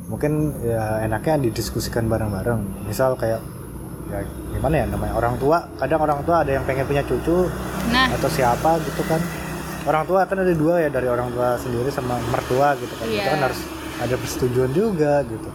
mungkin 0.06 0.54
ya 0.62 1.02
enaknya 1.02 1.50
didiskusikan 1.50 2.06
bareng-bareng. 2.06 2.86
Misal 2.86 3.18
kayak 3.18 3.42
ya 4.06 4.22
gimana 4.54 4.74
ya 4.82 4.86
namanya 4.86 5.14
orang 5.18 5.34
tua. 5.38 5.66
Kadang 5.82 6.00
orang 6.06 6.20
tua 6.22 6.46
ada 6.46 6.50
yang 6.54 6.64
pengen 6.64 6.86
punya 6.86 7.02
cucu 7.02 7.50
nah. 7.90 8.14
atau 8.14 8.30
siapa 8.30 8.78
gitu 8.86 9.02
kan. 9.06 9.18
Orang 9.86 10.06
tua 10.06 10.26
kan 10.26 10.38
ada 10.42 10.54
dua 10.54 10.82
ya 10.82 10.88
dari 10.90 11.06
orang 11.06 11.30
tua 11.30 11.58
sendiri 11.58 11.90
sama 11.90 12.18
mertua 12.30 12.74
gitu 12.78 12.94
kan. 12.98 13.06
Itu 13.06 13.18
Iya. 13.18 13.30
kan 13.34 13.40
harus 13.50 13.60
ada 14.02 14.14
persetujuan 14.14 14.70
juga 14.74 15.22
gitu. 15.26 15.48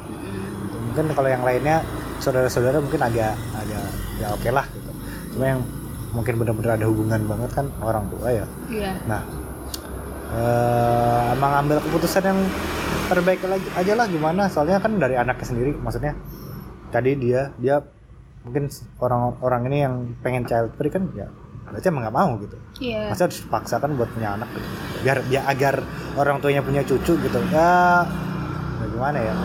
Mungkin 0.92 1.16
kalau 1.16 1.30
yang 1.32 1.44
lainnya 1.48 1.84
saudara-saudara 2.20 2.84
mungkin 2.84 3.00
agak 3.00 3.36
agak 3.56 3.86
ya 4.20 4.28
oke 4.36 4.50
lah 4.52 4.68
gitu. 4.68 4.92
Cuma 5.36 5.46
yang 5.48 5.62
mungkin 6.12 6.40
benar-benar 6.40 6.80
ada 6.80 6.86
hubungan 6.88 7.24
banget 7.28 7.52
kan 7.56 7.66
orang 7.84 8.08
tua 8.12 8.28
ya. 8.32 8.46
Iya. 8.68 8.94
Nah 9.08 9.22
eh 10.32 11.24
emang 11.36 11.52
ambil 11.68 11.84
keputusan 11.84 12.24
yang 12.24 12.40
terbaik 13.12 13.44
lagi 13.44 13.68
aja 13.76 13.94
lah 14.00 14.08
gimana? 14.08 14.48
Soalnya 14.48 14.80
kan 14.80 14.96
dari 14.96 15.20
anaknya 15.20 15.46
sendiri 15.48 15.72
maksudnya 15.76 16.16
tadi 16.92 17.16
dia 17.20 17.52
dia 17.60 17.84
mungkin 18.44 18.72
orang-orang 19.00 19.62
ini 19.72 19.78
yang 19.84 19.94
pengen 20.24 20.44
child 20.48 20.74
free 20.80 20.92
kan 20.92 21.08
ya 21.14 21.28
berarti 21.72 21.88
emang 21.88 22.04
nggak 22.04 22.18
mau 22.20 22.32
gitu. 22.44 22.58
Iya. 22.84 23.08
Masa 23.08 23.32
harus 23.32 23.40
dipaksakan 23.48 23.96
buat 23.96 24.12
punya 24.12 24.36
anak 24.36 24.52
gitu. 24.52 24.68
Biar 25.08 25.18
biar 25.24 25.44
agar 25.48 25.76
orang 26.20 26.44
tuanya 26.44 26.60
punya 26.60 26.84
cucu 26.84 27.16
gitu. 27.16 27.40
Ya, 27.48 28.04
ya 28.80 28.86
gimana 28.92 29.20
ya? 29.24 29.36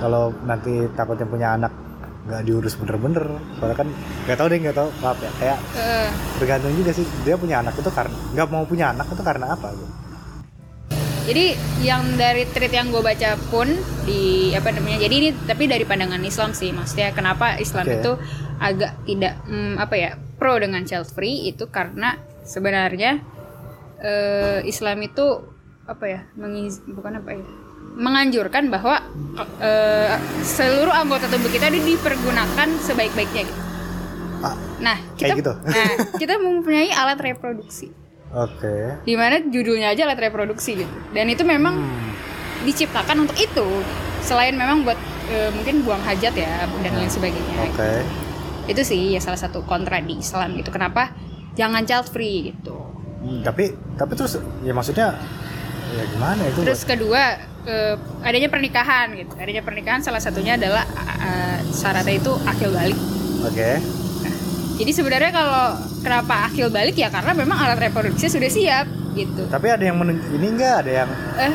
Kalau 0.00 0.30
nanti 0.46 0.86
takutnya 0.94 1.26
punya 1.26 1.48
anak 1.58 1.74
nggak 2.20 2.42
diurus 2.44 2.76
bener-bener 2.76 3.26
soalnya 3.56 3.76
kan 3.80 3.88
nggak 4.28 4.36
tahu 4.36 4.46
deh 4.52 4.58
nggak 4.60 4.76
tahu 4.76 4.88
maaf 5.00 5.18
ya 5.18 5.30
kayak 5.40 5.58
Eh, 5.72 6.08
tergantung 6.36 6.72
juga 6.76 6.92
sih 6.92 7.06
dia 7.24 7.34
punya 7.40 7.64
anak 7.64 7.74
itu 7.80 7.90
karena 7.90 8.16
nggak 8.36 8.48
mau 8.52 8.64
punya 8.68 8.92
anak 8.92 9.08
itu 9.08 9.22
karena 9.24 9.56
apa 9.56 9.72
gitu. 9.72 9.94
Jadi 11.30 11.54
yang 11.84 12.02
dari 12.18 12.42
tweet 12.48 12.74
yang 12.74 12.90
gue 12.90 13.04
baca 13.04 13.38
pun 13.52 13.70
di 14.02 14.50
apa 14.50 14.74
namanya. 14.74 14.98
Jadi 15.04 15.14
ini 15.14 15.30
tapi 15.46 15.70
dari 15.70 15.86
pandangan 15.86 16.18
Islam 16.26 16.50
sih. 16.56 16.74
Maksudnya 16.74 17.14
kenapa 17.14 17.54
Islam 17.60 17.86
Oke. 17.86 17.96
itu 18.02 18.12
agak 18.58 18.92
tidak 19.06 19.38
hmm, 19.46 19.78
apa 19.78 19.94
ya 19.94 20.10
pro 20.40 20.58
dengan 20.58 20.82
child 20.82 21.06
free 21.06 21.46
itu 21.52 21.68
karena 21.70 22.18
sebenarnya 22.42 23.22
eh, 24.02 24.64
Islam 24.66 25.06
itu 25.06 25.44
apa 25.86 26.04
ya 26.08 26.20
mengiz, 26.34 26.82
bukan 26.86 27.22
apa 27.22 27.30
ya 27.36 27.44
menganjurkan 27.90 28.68
bahwa 28.68 29.02
eh, 29.60 30.14
seluruh 30.40 30.92
anggota 30.92 31.26
tubuh 31.26 31.48
kita 31.48 31.68
itu 31.68 31.96
dipergunakan 31.96 32.68
sebaik-baiknya 32.80 33.42
gitu. 33.44 33.60
Ah, 34.40 34.56
Nah, 34.80 34.96
kita 35.14 35.36
Kayak 35.36 35.40
gitu? 35.44 35.52
nah, 35.76 35.90
kita 36.16 36.34
mempunyai 36.36 36.88
alat 36.90 37.20
reproduksi. 37.20 37.92
Oke. 38.30 39.02
Di 39.02 39.14
mana 39.18 39.42
judulnya 39.42 39.92
aja 39.92 40.06
alat 40.06 40.20
reproduksi 40.22 40.80
gitu. 40.80 40.96
Dan 41.12 41.28
itu 41.28 41.42
memang 41.42 41.76
Hmm. 41.76 42.10
diciptakan 42.62 43.28
untuk 43.28 43.36
itu. 43.36 43.66
Selain 44.20 44.52
memang 44.52 44.84
buat 44.84 44.96
eh, 45.28 45.50
mungkin 45.52 45.84
buang 45.84 46.00
hajat 46.00 46.34
ya 46.34 46.64
dan 46.66 46.92
lain 46.92 47.10
sebagainya. 47.10 47.68
Oke. 47.68 47.92
Itu 48.66 48.80
sih 48.80 49.12
ya 49.12 49.20
salah 49.20 49.38
satu 49.38 49.62
kontra 49.62 50.00
di 50.00 50.16
Islam 50.16 50.56
gitu. 50.56 50.70
Kenapa 50.70 51.12
jangan 51.52 51.84
child 51.84 52.08
free 52.08 52.50
gitu. 52.50 52.76
Hmm, 53.20 53.44
tapi 53.44 53.70
tapi 53.94 54.16
terus 54.16 54.40
ya 54.64 54.72
maksudnya 54.72 55.12
ya 55.92 56.04
gimana 56.08 56.40
itu? 56.46 56.64
Terus 56.64 56.82
kedua 56.82 57.36
eh, 57.64 57.94
adanya 58.20 58.46
pernikahan 58.46 59.12
gitu. 59.12 59.32
Adanya 59.36 59.60
pernikahan 59.60 60.00
salah 60.00 60.18
satunya 60.18 60.54
adalah 60.54 60.84
eh, 61.18 61.58
syaratnya 61.66 62.14
itu 62.14 62.32
akil 62.42 62.70
balik. 62.70 62.98
Oke. 63.42 63.70
Jadi 64.76 64.92
sebenarnya 64.92 65.28
kalau 65.28 65.76
kenapa 66.00 66.48
akil 66.48 66.72
balik 66.72 66.96
ya 66.96 67.12
karena 67.12 67.36
memang 67.36 67.52
alat 67.54 67.76
reproduksi 67.78 68.26
sudah 68.26 68.48
siap 68.48 68.86
gitu. 69.12 69.44
Tapi 69.46 69.66
ada 69.68 69.84
yang 69.84 69.96
menun- 69.96 70.24
ini 70.30 70.46
enggak 70.50 70.86
ada 70.86 70.92
yang 71.04 71.10
Eh, 71.36 71.52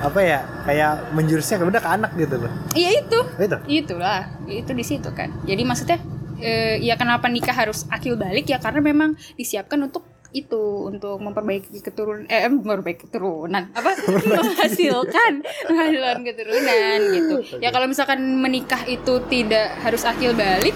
apa 0.00 0.18
ya 0.18 0.40
kayak 0.64 1.12
menjurusnya 1.12 1.60
ke 1.60 1.64
udah 1.64 1.78
ke 1.78 1.90
anak 1.90 2.10
gitu 2.16 2.40
loh. 2.40 2.52
iya 2.72 2.96
itu. 2.96 3.18
Itu. 3.36 3.56
Itulah, 3.68 4.24
itu 4.46 4.72
di 4.72 4.82
situ 4.82 5.08
kan. 5.12 5.28
Jadi 5.44 5.62
maksudnya 5.62 6.00
eh, 6.40 6.80
ya 6.80 6.96
kenapa 6.96 7.28
nikah 7.28 7.52
harus 7.52 7.84
akil 7.86 8.16
balik 8.16 8.48
ya 8.48 8.56
karena 8.56 8.80
memang 8.80 9.14
disiapkan 9.36 9.76
untuk 9.78 10.08
itu 10.32 10.88
untuk 10.88 11.20
memperbaiki 11.20 11.84
keturunan 11.84 12.24
eh 12.26 12.48
memperbaiki 12.48 13.08
keturunan. 13.08 13.68
Apa? 13.76 13.90
Menghasilkan 14.32 15.32
menghasilkan 15.68 16.18
keturunan 16.24 16.98
gitu. 17.12 17.34
Ya 17.60 17.68
kalau 17.68 17.84
misalkan 17.84 18.20
menikah 18.40 18.82
itu 18.88 19.20
tidak 19.28 19.76
harus 19.84 20.02
akil 20.08 20.32
balik 20.32 20.72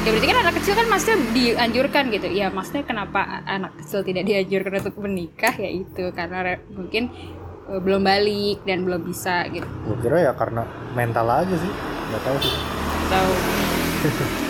ya 0.00 0.16
berarti 0.16 0.28
kan 0.32 0.38
anak 0.40 0.54
kecil 0.56 0.72
kan 0.78 0.86
maksudnya 0.88 1.18
dianjurkan 1.36 2.04
gitu. 2.08 2.28
Ya 2.30 2.46
maksudnya 2.48 2.84
kenapa 2.88 3.44
anak 3.44 3.76
kecil 3.84 4.00
tidak 4.06 4.24
dianjurkan 4.24 4.72
untuk 4.80 4.96
menikah? 5.02 5.54
Ya 5.58 5.70
itu. 5.70 6.04
Karena 6.14 6.38
re- 6.40 6.64
mungkin 6.72 7.10
eh, 7.68 7.80
belum 7.82 8.00
balik 8.00 8.64
dan 8.64 8.86
belum 8.86 9.04
bisa 9.04 9.44
gitu. 9.50 9.66
Gue 9.84 9.96
kira 10.00 10.22
ya 10.24 10.32
karena 10.32 10.64
mental 10.94 11.26
aja 11.28 11.52
sih. 11.52 11.72
Gak 12.10 12.22
tahu 12.26 12.38
sih. 12.42 12.56
tahu 13.10 13.32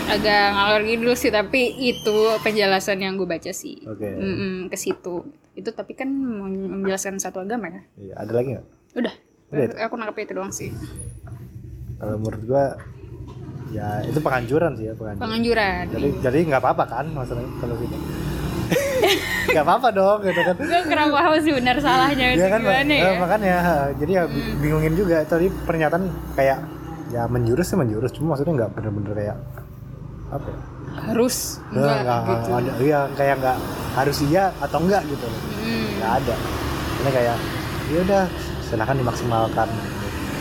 agak 0.09 0.43
ngalor 0.51 0.83
dulu 0.85 1.13
sih 1.13 1.29
tapi 1.29 1.61
itu 1.81 2.15
penjelasan 2.41 2.99
yang 2.99 3.15
gue 3.15 3.25
baca 3.25 3.51
sih. 3.51 3.79
Mm-mm, 3.85 4.67
ke 4.67 4.77
situ 4.77 5.27
itu 5.53 5.69
tapi 5.69 5.93
kan 5.93 6.07
men- 6.07 6.71
menjelaskan 6.79 7.17
satu 7.17 7.39
agama 7.39 7.69
ya 7.69 7.83
Iya, 8.01 8.15
ada 8.17 8.33
lagi 8.33 8.49
nggak? 8.53 8.67
udah 8.93 9.15
Udah 9.51 9.65
itu? 9.65 9.75
aku 9.77 9.95
nangkep 9.95 10.19
itu 10.21 10.33
doang 10.33 10.51
sih 10.51 10.71
Kalau 11.97 12.17
menurut 12.17 12.43
gua 12.45 12.65
ya 13.69 14.03
itu 14.03 14.19
penganjuran 14.19 14.73
sih 14.73 14.87
ya 14.87 14.95
penganjuran. 14.95 15.21
penganjuran 15.21 15.83
Jadi 15.91 16.09
jadi 16.23 16.39
nggak 16.49 16.61
apa-apa 16.61 16.85
kan 16.89 17.05
maksudnya 17.09 17.47
kalau 17.59 17.75
gitu. 17.77 17.97
Nggak 19.51 19.65
apa-apa 19.65 19.89
dong 19.91 20.19
gitu 20.23 20.41
kan. 20.41 20.55
gue 20.57 20.81
kurang 20.85 21.09
paham 21.11 21.33
sih 21.37 21.53
benar 21.53 21.77
salahnya 21.77 22.27
Iya 22.31 22.47
kan 22.49 22.61
gimana 22.63 22.87
eh, 22.89 23.01
ya 23.01 23.11
makanya 23.17 23.55
jadi 23.97 24.13
ya 24.13 24.25
bi- 24.25 24.55
bingungin 24.57 24.95
juga 24.95 25.23
tadi 25.25 25.51
pernyataan 25.51 26.07
kayak 26.33 26.59
ya 27.11 27.27
menjurus 27.27 27.67
sih 27.71 27.79
menjurus. 27.79 28.11
Cuma 28.15 28.35
maksudnya 28.35 28.65
nggak 28.65 28.71
bener-bener 28.79 29.13
kayak 29.15 29.37
apa 30.31 30.47
ya? 30.47 30.59
harus? 31.11 31.59
Enggak 31.71 31.97
nggak 32.07 32.21
gitu. 32.27 32.49
ada. 32.55 32.71
Iya 32.79 33.01
kayak 33.19 33.35
nggak 33.43 33.57
harus 33.99 34.17
iya 34.27 34.45
atau 34.63 34.79
enggak 34.83 35.03
gitu. 35.11 35.27
Loh 35.27 35.43
Hmm, 35.61 35.87
nggak 35.99 36.13
ada. 36.25 36.35
Ini 37.01 37.11
kayak 37.11 37.37
ya 37.91 37.99
udah 38.07 38.25
silahkan 38.65 38.97
dimaksimalkan. 38.97 39.69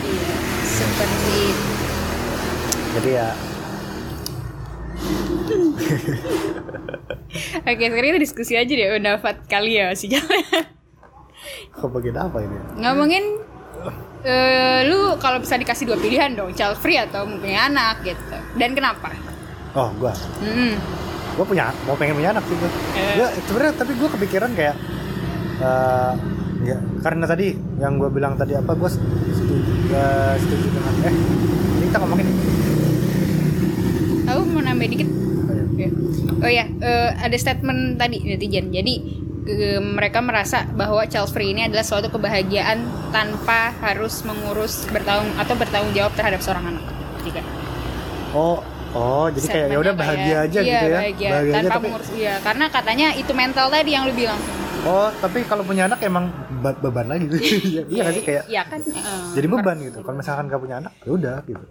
Iya 0.06 0.34
seperti 0.64 1.34
itu 1.50 1.70
jadi 2.90 3.10
ya. 3.22 3.28
Oke 7.70 7.84
sekarang 7.88 8.08
kita 8.14 8.20
diskusi 8.20 8.52
aja 8.58 8.68
deh 8.68 8.98
pendapat 8.98 9.46
kali 9.46 9.78
ya 9.78 9.94
si 9.94 10.10
jalan 10.10 10.42
kok 11.76 11.88
bagian 11.88 12.18
apa 12.18 12.42
ini? 12.44 12.56
Ngomongin 12.82 13.39
eh, 14.22 14.80
lu 14.88 15.16
kalau 15.16 15.40
bisa 15.40 15.56
dikasih 15.56 15.88
dua 15.88 15.98
pilihan 15.98 16.32
dong 16.36 16.52
child 16.52 16.76
free 16.78 17.00
atau 17.00 17.24
mempunyai 17.24 17.68
anak 17.68 18.04
gitu 18.04 18.36
dan 18.56 18.76
kenapa 18.76 19.12
oh 19.72 19.88
gua 19.96 20.12
Mm-mm. 20.42 20.74
gue 21.38 21.44
punya 21.46 21.72
mau 21.86 21.94
pengen 21.96 22.18
punya 22.18 22.34
anak 22.36 22.44
sih 22.44 22.56
gue 22.58 22.70
Eh. 22.96 23.14
Gua 23.16 23.28
sebenarnya 23.48 23.74
tapi 23.78 23.92
gue 23.96 24.08
kepikiran 24.08 24.50
kayak 24.52 24.76
eh 25.60 26.12
ya, 26.60 26.76
karena 27.00 27.24
tadi 27.24 27.56
yang 27.80 27.96
gue 27.96 28.12
bilang 28.12 28.36
tadi 28.36 28.52
apa 28.52 28.76
gue 28.76 28.90
setuju, 28.92 29.32
gua 29.88 30.36
setuju 30.36 30.66
dengan 30.68 30.94
eh 31.08 31.14
ini 31.80 31.84
kita 31.88 31.98
ngomongin 32.04 32.26
aku 34.28 34.40
mau 34.46 34.62
nambah 34.62 34.86
dikit 34.86 35.08
oh, 35.10 35.54
ya. 35.74 35.90
Oh 36.40 36.50
ya, 36.50 36.64
eh, 36.68 37.10
ada 37.18 37.36
statement 37.36 37.98
tadi 37.98 38.22
netizen. 38.24 38.70
Jadi 38.70 38.94
eh, 38.96 39.29
mereka 39.80 40.18
merasa 40.22 40.64
bahwa 40.74 41.02
child 41.06 41.30
free 41.32 41.52
ini 41.52 41.66
adalah 41.66 41.84
suatu 41.84 42.08
kebahagiaan 42.12 42.84
tanpa 43.10 43.74
harus 43.82 44.22
mengurus 44.22 44.86
bertanggung 44.90 45.30
atau 45.36 45.54
bertanggung 45.58 45.92
jawab 45.96 46.12
terhadap 46.14 46.40
seorang 46.40 46.74
anak. 46.74 46.84
Oh 48.30 48.62
oh 48.90 49.26
jadi 49.30 49.46
kayak 49.46 49.66
ya 49.70 49.78
udah 49.78 49.94
bahagia 49.94 50.36
aja 50.46 50.58
iya, 50.62 50.70
gitu 50.70 50.86
ya? 50.86 50.98
bahagia, 50.98 51.28
aja 51.30 51.52
tanpa 51.62 51.70
tapi 51.70 51.86
mengurus 51.86 52.10
iya 52.14 52.34
karena 52.42 52.64
katanya 52.70 53.08
itu 53.14 53.32
mental 53.34 53.66
tadi 53.70 53.90
yang 53.94 54.04
lu 54.06 54.14
bilang. 54.14 54.40
Oh 54.86 55.08
tapi 55.20 55.44
kalau 55.44 55.62
punya 55.66 55.84
anak 55.86 56.00
emang 56.02 56.32
be- 56.64 56.78
beban 56.80 57.06
lagi. 57.06 57.26
Iya 57.70 57.82
iya 57.86 58.00
nggak 58.06 58.14
sih? 58.16 58.24
Kayak 58.24 58.44
iya 58.48 58.62
kan? 58.64 58.80
Eh, 58.80 59.02
jadi 59.36 59.46
beban 59.46 59.76
gitu. 59.82 59.98
Kalau 60.00 60.16
misalkan 60.16 60.48
gak 60.48 60.62
punya 60.62 60.76
anak 60.80 60.92
ya 61.04 61.10
udah 61.12 61.38
gitu. 61.44 61.64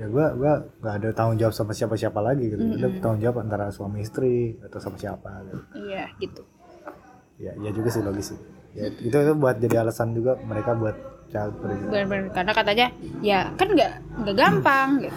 Ya 0.00 0.06
gue 0.08 0.26
gua 0.36 0.52
nggak 0.82 0.94
ada 1.00 1.08
tanggung 1.14 1.38
jawab 1.38 1.54
sama 1.54 1.72
siapa 1.72 1.94
siapa 1.96 2.20
lagi 2.20 2.44
gitu. 2.52 2.60
Udah 2.60 2.90
tanggung 3.00 3.20
jawab 3.22 3.36
antara 3.40 3.72
suami 3.72 4.04
istri 4.04 4.58
atau 4.60 4.78
sama 4.82 4.96
siapa 5.00 5.30
gitu. 5.48 5.62
iya 5.88 6.04
gitu 6.20 6.42
ya 7.42 7.52
ya 7.58 7.70
juga 7.74 7.88
sih 7.90 8.02
logis 8.06 8.26
sih. 8.32 8.38
Ya, 8.72 8.88
itu 8.88 9.12
itu 9.12 9.32
buat 9.36 9.58
jadi 9.60 9.84
alasan 9.84 10.14
juga 10.16 10.38
mereka 10.46 10.72
buat 10.78 10.96
child 11.28 11.58
free 11.60 11.76
benar-benar 11.90 12.32
karena 12.32 12.52
katanya 12.54 12.86
ya 13.20 13.38
kan 13.58 13.68
nggak 13.68 13.92
nggak 14.22 14.36
gampang 14.38 14.88
gitu. 15.02 15.16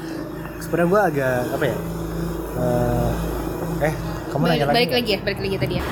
Sebenarnya 0.60 0.90
gue 0.90 1.02
agak 1.14 1.38
apa 1.54 1.64
ya 1.70 1.78
eh, 2.56 3.12
eh 3.86 3.94
kamu 4.34 4.44
balik, 4.44 4.58
nanya 4.58 4.66
lagi 4.66 4.76
balik 4.76 4.92
lagi 4.92 5.12
ya 5.14 5.20
balik 5.22 5.40
lagi 5.40 5.58
tadi 5.62 5.74
ya. 5.80 5.84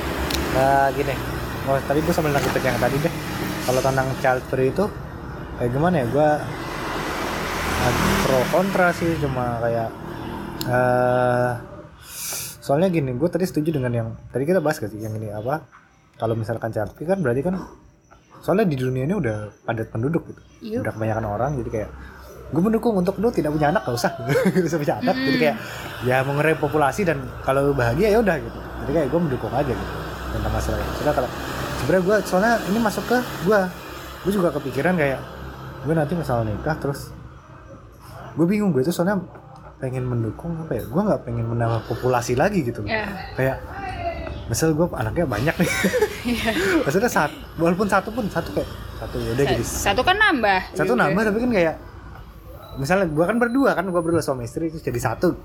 Nah, 0.54 0.88
gini. 0.92 1.16
Oh 1.64 1.78
tadi 1.88 2.00
gue 2.04 2.14
sambil 2.14 2.32
lanjutin 2.36 2.64
yang 2.66 2.82
tadi 2.82 2.96
deh. 3.00 3.14
Kalau 3.64 3.80
tentang 3.80 4.08
child 4.20 4.44
free 4.52 4.70
itu 4.74 4.86
kayak 5.62 5.70
gimana 5.72 5.96
ya 6.04 6.06
gue 6.12 6.30
pro 8.24 8.40
kontra 8.52 8.88
sih 8.96 9.12
cuma 9.20 9.60
kayak 9.60 9.90
eh 10.72 11.52
soalnya 12.64 12.88
gini 12.88 13.12
gue 13.20 13.28
tadi 13.28 13.44
setuju 13.44 13.76
dengan 13.76 13.92
yang 13.92 14.10
tadi 14.32 14.48
kita 14.48 14.64
bahas 14.64 14.80
gak 14.80 14.96
sih 14.96 15.04
yang 15.04 15.12
ini 15.20 15.28
apa 15.28 15.83
kalau 16.18 16.38
misalkan 16.38 16.70
free 16.72 17.10
kan 17.10 17.20
berarti 17.20 17.42
kan 17.42 17.56
soalnya 18.44 18.68
di 18.68 18.76
dunia 18.76 19.08
ini 19.08 19.16
udah 19.16 19.64
padat 19.64 19.88
penduduk 19.90 20.28
gitu. 20.28 20.42
Iya. 20.64 20.78
udah 20.84 20.92
kebanyakan 20.96 21.26
orang 21.28 21.52
jadi 21.64 21.70
kayak 21.72 21.90
gue 22.54 22.62
mendukung 22.62 22.94
untuk 22.94 23.18
lu 23.18 23.34
tidak 23.34 23.50
punya 23.50 23.74
anak 23.74 23.82
gak 23.82 23.98
usah. 23.98 24.14
Gak 24.54 24.68
usah 24.70 24.78
punya 24.78 24.96
anak. 25.02 25.16
Jadi 25.18 25.38
kayak 25.42 25.58
ya 26.06 26.22
mengurangi 26.22 26.58
populasi 26.62 27.02
dan 27.02 27.18
kalau 27.42 27.74
bahagia 27.74 28.14
ya 28.14 28.22
udah 28.22 28.38
gitu. 28.38 28.60
Jadi 28.86 28.92
kayak 28.94 29.08
gue 29.10 29.20
mendukung 29.26 29.50
aja 29.50 29.74
gitu 29.74 29.94
tentang 30.34 30.54
masalah 30.54 30.78
itu 30.82 30.92
soalnya 30.98 31.14
kalau 31.14 31.30
sebenarnya 31.78 32.04
gue 32.04 32.18
soalnya 32.26 32.54
ini 32.70 32.80
masuk 32.82 33.04
ke 33.06 33.18
gue 33.46 33.60
gue 34.26 34.32
juga 34.34 34.50
kepikiran 34.54 34.94
kayak 34.98 35.20
gue 35.86 35.94
nanti 35.94 36.14
misal 36.18 36.42
nikah 36.42 36.74
terus 36.82 37.14
gue 38.34 38.46
bingung 38.50 38.74
gue 38.74 38.82
itu 38.82 38.90
soalnya 38.90 39.22
pengen 39.82 40.06
mendukung 40.06 40.58
apa 40.64 40.78
ya? 40.78 40.84
Gue 40.86 41.02
nggak 41.02 41.22
pengen 41.26 41.46
menambah 41.50 41.90
populasi 41.90 42.38
lagi 42.38 42.62
gitu. 42.64 42.86
Ya 42.86 43.10
kayak 43.34 43.58
misal 44.46 44.72
gue 44.72 44.88
anaknya 44.92 45.26
banyak 45.26 45.56
nih. 45.56 45.70
Maksudnya 46.86 47.08
satu 47.08 47.36
walaupun 47.56 47.88
satu 47.88 48.10
pun 48.10 48.26
satu 48.28 48.50
kayak 48.52 48.70
satu 48.96 49.16
ya 49.18 49.30
udah 49.32 49.46
jadi 49.48 49.64
satu 49.64 50.02
kan 50.02 50.16
nambah. 50.16 50.60
Satu 50.74 50.94
nambah 50.94 51.22
tapi 51.24 51.38
kan 51.40 51.52
kayak 51.52 51.76
misalnya 52.74 53.06
gua 53.06 53.26
kan 53.26 53.38
berdua 53.38 53.72
kan 53.72 53.86
gua 53.86 54.02
berdua 54.02 54.20
suami 54.20 54.44
istri 54.44 54.68
terus 54.68 54.82
jadi 54.82 54.98
satu. 54.98 55.38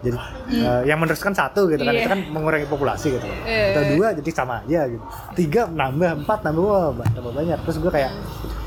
Jadi 0.00 0.16
eh, 0.52 0.82
yang 0.84 0.98
meneruskan 0.98 1.30
satu 1.30 1.66
gitu 1.66 1.80
kan 1.80 1.92
Iya. 1.92 2.00
itu 2.00 2.08
kan 2.08 2.20
mengurangi 2.28 2.66
populasi 2.66 3.14
gitu. 3.14 3.26
Eh. 3.44 3.72
atau 3.72 3.82
dua 3.94 4.10
jadi 4.12 4.30
sama 4.30 4.60
aja 4.60 4.86
gitu. 4.86 5.04
Tiga 5.34 5.66
nambah 5.66 6.24
empat 6.24 6.38
nambah 6.42 6.62
wah 6.62 6.90
ba- 6.92 7.10
tambah 7.10 7.32
banyak. 7.32 7.58
Terus 7.62 7.76
gua 7.78 7.92
kayak 7.92 8.12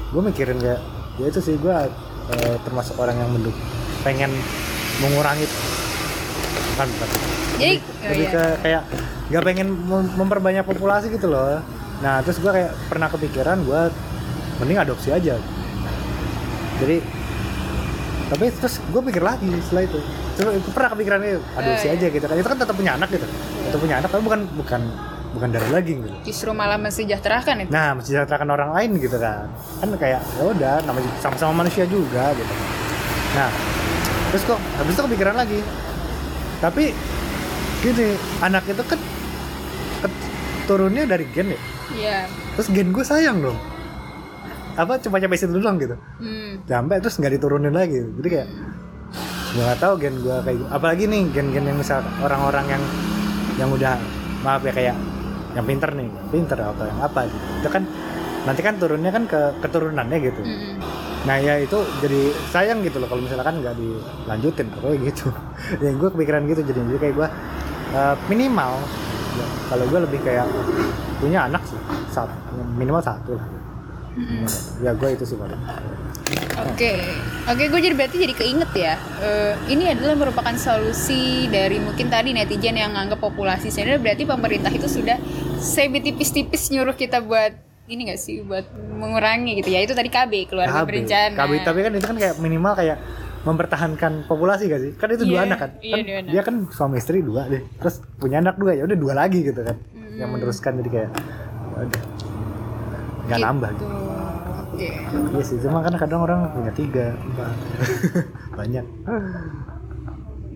gua 0.09 0.21
mikirin 0.23 0.57
kayak 0.57 0.81
ya 1.17 1.25
itu 1.27 1.39
sih 1.39 1.55
gua 1.57 1.85
eh, 2.31 2.55
termasuk 2.61 2.95
orang 2.95 3.15
yang 3.15 3.29
menduk 3.29 3.53
pengen 4.01 4.31
mengurangi 4.97 5.45
bukan 6.77 6.87
bukan 6.93 7.09
jadi 7.57 7.73
lebih, 7.73 7.81
oh 7.81 8.09
lebih 8.13 8.21
iya. 8.21 8.29
ke 8.29 8.43
kayak 8.61 8.81
nggak 9.27 9.43
pengen 9.49 9.67
mem- 9.73 10.13
memperbanyak 10.13 10.63
populasi 10.63 11.09
gitu 11.09 11.25
loh. 11.25 11.57
Nah 12.05 12.21
terus 12.21 12.37
gua 12.37 12.53
kayak 12.53 12.71
pernah 12.85 13.09
kepikiran 13.09 13.65
gua 13.65 13.89
mending 14.61 14.77
adopsi 14.77 15.09
aja. 15.09 15.41
Jadi 16.77 17.01
tapi 18.27 18.51
terus 18.51 18.83
gue 18.83 19.01
mikir 19.01 19.23
lagi 19.23 19.47
setelah 19.63 19.87
itu. 19.87 19.99
Terus 20.35 20.59
itu 20.59 20.69
pernah 20.75 20.89
kepikiran 20.93 21.19
itu 21.23 21.39
adopsi 21.55 21.87
Eh, 21.87 21.95
aja 21.95 22.05
gitu 22.11 22.25
kan. 22.27 22.35
Itu 22.35 22.47
kan 22.51 22.59
tetap 22.59 22.75
punya 22.75 22.91
anak 22.99 23.09
gitu. 23.09 23.25
Tetap 23.65 23.79
punya 23.79 23.95
anak 24.03 24.09
tapi 24.11 24.21
bukan 24.21 24.41
bukan 24.53 24.81
bukan 25.31 25.47
darah 25.49 25.71
lagi 25.71 25.91
gitu. 25.97 26.09
Justru 26.27 26.51
malah 26.51 26.77
mensejahterakan 26.77 27.65
itu. 27.65 27.69
nah 27.71 27.95
mensejahterakan 27.97 28.49
orang 28.51 28.69
lain 28.75 28.89
gitu 29.01 29.17
kan. 29.17 29.47
Kan 29.81 29.89
kayak 29.97 30.21
ya 30.21 30.43
udah 30.43 30.75
namanya 30.85 31.09
sama-sama 31.23 31.65
manusia 31.65 31.87
juga 31.89 32.35
gitu. 32.35 32.53
Nah 33.33 33.49
terus 34.29 34.43
kok 34.43 34.59
habis 34.75 34.93
itu 34.93 35.01
kepikiran 35.07 35.35
lagi 35.39 35.59
tapi 36.57 36.91
gini 37.81 38.17
anak 38.41 38.65
itu 38.65 38.83
kan 38.85 38.99
turunnya 40.67 41.07
dari 41.07 41.25
gen 41.31 41.55
ya? 41.55 41.59
Iya. 41.87 42.19
terus 42.59 42.67
gen 42.73 42.91
gue 42.91 43.05
sayang 43.05 43.39
dong. 43.39 43.57
Apa 44.77 44.99
cuma 45.01 45.17
sampai 45.17 45.39
situ 45.39 45.55
doang 45.57 45.79
gitu. 45.79 45.95
Hmm. 46.19 46.61
sampai 46.67 46.99
terus 46.99 47.15
nggak 47.17 47.33
diturunin 47.39 47.73
lagi. 47.73 48.03
Jadi 48.19 48.27
kayak 48.27 48.49
gue 49.55 49.63
nggak 49.63 49.79
tahu 49.79 49.93
gen 49.97 50.15
gue 50.21 50.37
kayak 50.43 50.59
apalagi 50.69 51.03
nih 51.07 51.21
gen-gen 51.31 51.65
yang 51.65 51.77
misal 51.79 52.03
orang-orang 52.21 52.77
yang 52.77 52.83
yang 53.57 53.69
udah 53.73 53.97
maaf 54.45 54.61
ya 54.61 54.73
kayak 54.75 54.95
yang 55.55 55.65
pinter 55.65 55.89
nih. 55.95 56.09
Pinter 56.29 56.57
atau 56.59 56.85
yang 56.85 56.99
apa 56.99 57.25
gitu. 57.25 57.45
Itu 57.63 57.69
kan 57.71 57.83
nanti 58.43 58.61
kan 58.61 58.75
turunnya 58.77 59.11
kan 59.15 59.23
ke 59.25 59.39
keturunannya 59.63 60.17
gitu. 60.19 60.41
Mm-mm. 60.43 60.75
Nah 61.25 61.35
ya 61.41 61.57
itu 61.59 61.79
jadi 62.03 62.21
sayang 62.53 62.85
gitu 62.85 63.01
loh 63.01 63.07
kalau 63.09 63.23
misalkan 63.23 63.63
nggak 63.63 63.75
dilanjutin. 63.79 64.67
Pokoknya 64.71 64.97
gitu. 65.09 65.25
Ya 65.83 65.89
gue 65.91 66.09
kepikiran 66.13 66.41
gitu 66.47 66.61
jadi 66.63 66.79
jadi 66.79 66.99
kayak 67.01 67.15
gue 67.17 67.27
eh, 67.95 68.15
minimal 68.29 68.71
ya, 69.37 69.47
kalau 69.73 69.85
gue 69.89 69.99
lebih 70.05 70.19
kayak 70.21 70.45
punya 71.17 71.49
anak 71.49 71.63
sih. 71.65 71.79
Satu 72.13 72.33
minimal 72.77 73.01
satu 73.01 73.35
lah. 73.35 73.47
Mm-mm. 74.17 74.49
ya 74.81 74.97
gue 74.97 75.09
itu 75.13 75.29
sih 75.29 75.37
paling 75.37 75.61
Oke, 76.57 76.97
oke, 77.47 77.63
gue 77.69 77.79
jadi 77.79 77.95
berarti 77.95 78.17
jadi 78.17 78.33
keinget 78.35 78.71
ya. 78.75 78.95
Eh, 79.21 79.53
ini 79.71 79.93
adalah 79.93 80.17
merupakan 80.17 80.51
solusi 80.57 81.47
dari 81.47 81.77
mungkin 81.79 82.09
tadi 82.09 82.33
netizen 82.35 82.75
yang 82.75 82.97
nganggap 82.97 83.21
populasi 83.21 83.69
sebenarnya 83.71 84.01
berarti 84.01 84.23
pemerintah 84.25 84.71
itu 84.73 84.89
sudah 84.89 85.21
sebi 85.61 86.01
tipis-tipis 86.01 86.73
nyuruh 86.73 86.97
kita 86.97 87.21
buat 87.23 87.66
ini 87.87 88.01
gak 88.05 88.19
sih 88.19 88.39
buat 88.41 88.67
mengurangi 88.93 89.57
gitu 89.57 89.69
ya 89.69 89.79
itu 89.79 89.91
tadi 89.91 90.07
KB 90.07 90.31
keluarga 90.45 90.75
KB. 90.77 90.85
berencana. 90.85 91.35
KB 91.35 91.51
tapi 91.63 91.79
kan 91.81 91.91
itu 91.93 92.05
kan 92.05 92.17
kayak 92.17 92.35
minimal 92.37 92.73
kayak 92.73 92.97
mempertahankan 93.39 94.27
populasi 94.27 94.67
gak 94.67 94.81
sih? 94.81 94.91
Kan 94.93 95.07
itu 95.09 95.23
dua 95.23 95.33
Iya, 95.33 95.47
anak 95.47 95.57
kan? 95.57 95.71
iya, 95.79 95.93
Kan 95.93 96.03
dua 96.03 96.17
anak. 96.17 96.29
dia 96.29 96.41
kan 96.43 96.55
suami 96.67 96.95
istri 96.97 97.17
dua 97.21 97.47
deh. 97.47 97.63
Terus 97.77 97.95
punya 98.13 98.37
anak 98.37 98.55
dua 98.55 98.71
ya 98.73 98.83
udah 98.83 98.97
dua 98.97 99.13
lagi 99.13 99.39
gitu 99.41 99.61
kan. 99.61 99.79
Yang 100.11 100.19
Hmm. 100.21 100.33
meneruskan 100.35 100.71
jadi 100.77 100.89
kayak 100.91 101.09
ya 101.13 101.79
udah 101.81 102.01
nggak 103.25 103.39
nambah 103.39 103.69
gitu. 103.71 103.85
Oke. 104.67 104.89
Iya 105.31 105.41
sih, 105.41 105.57
cuma 105.57 105.79
kan 105.79 105.95
kadang 105.95 106.21
orang 106.21 106.51
punya 106.51 106.71
tiga, 106.71 107.15
empat, 107.15 107.55
banyak. 108.59 108.85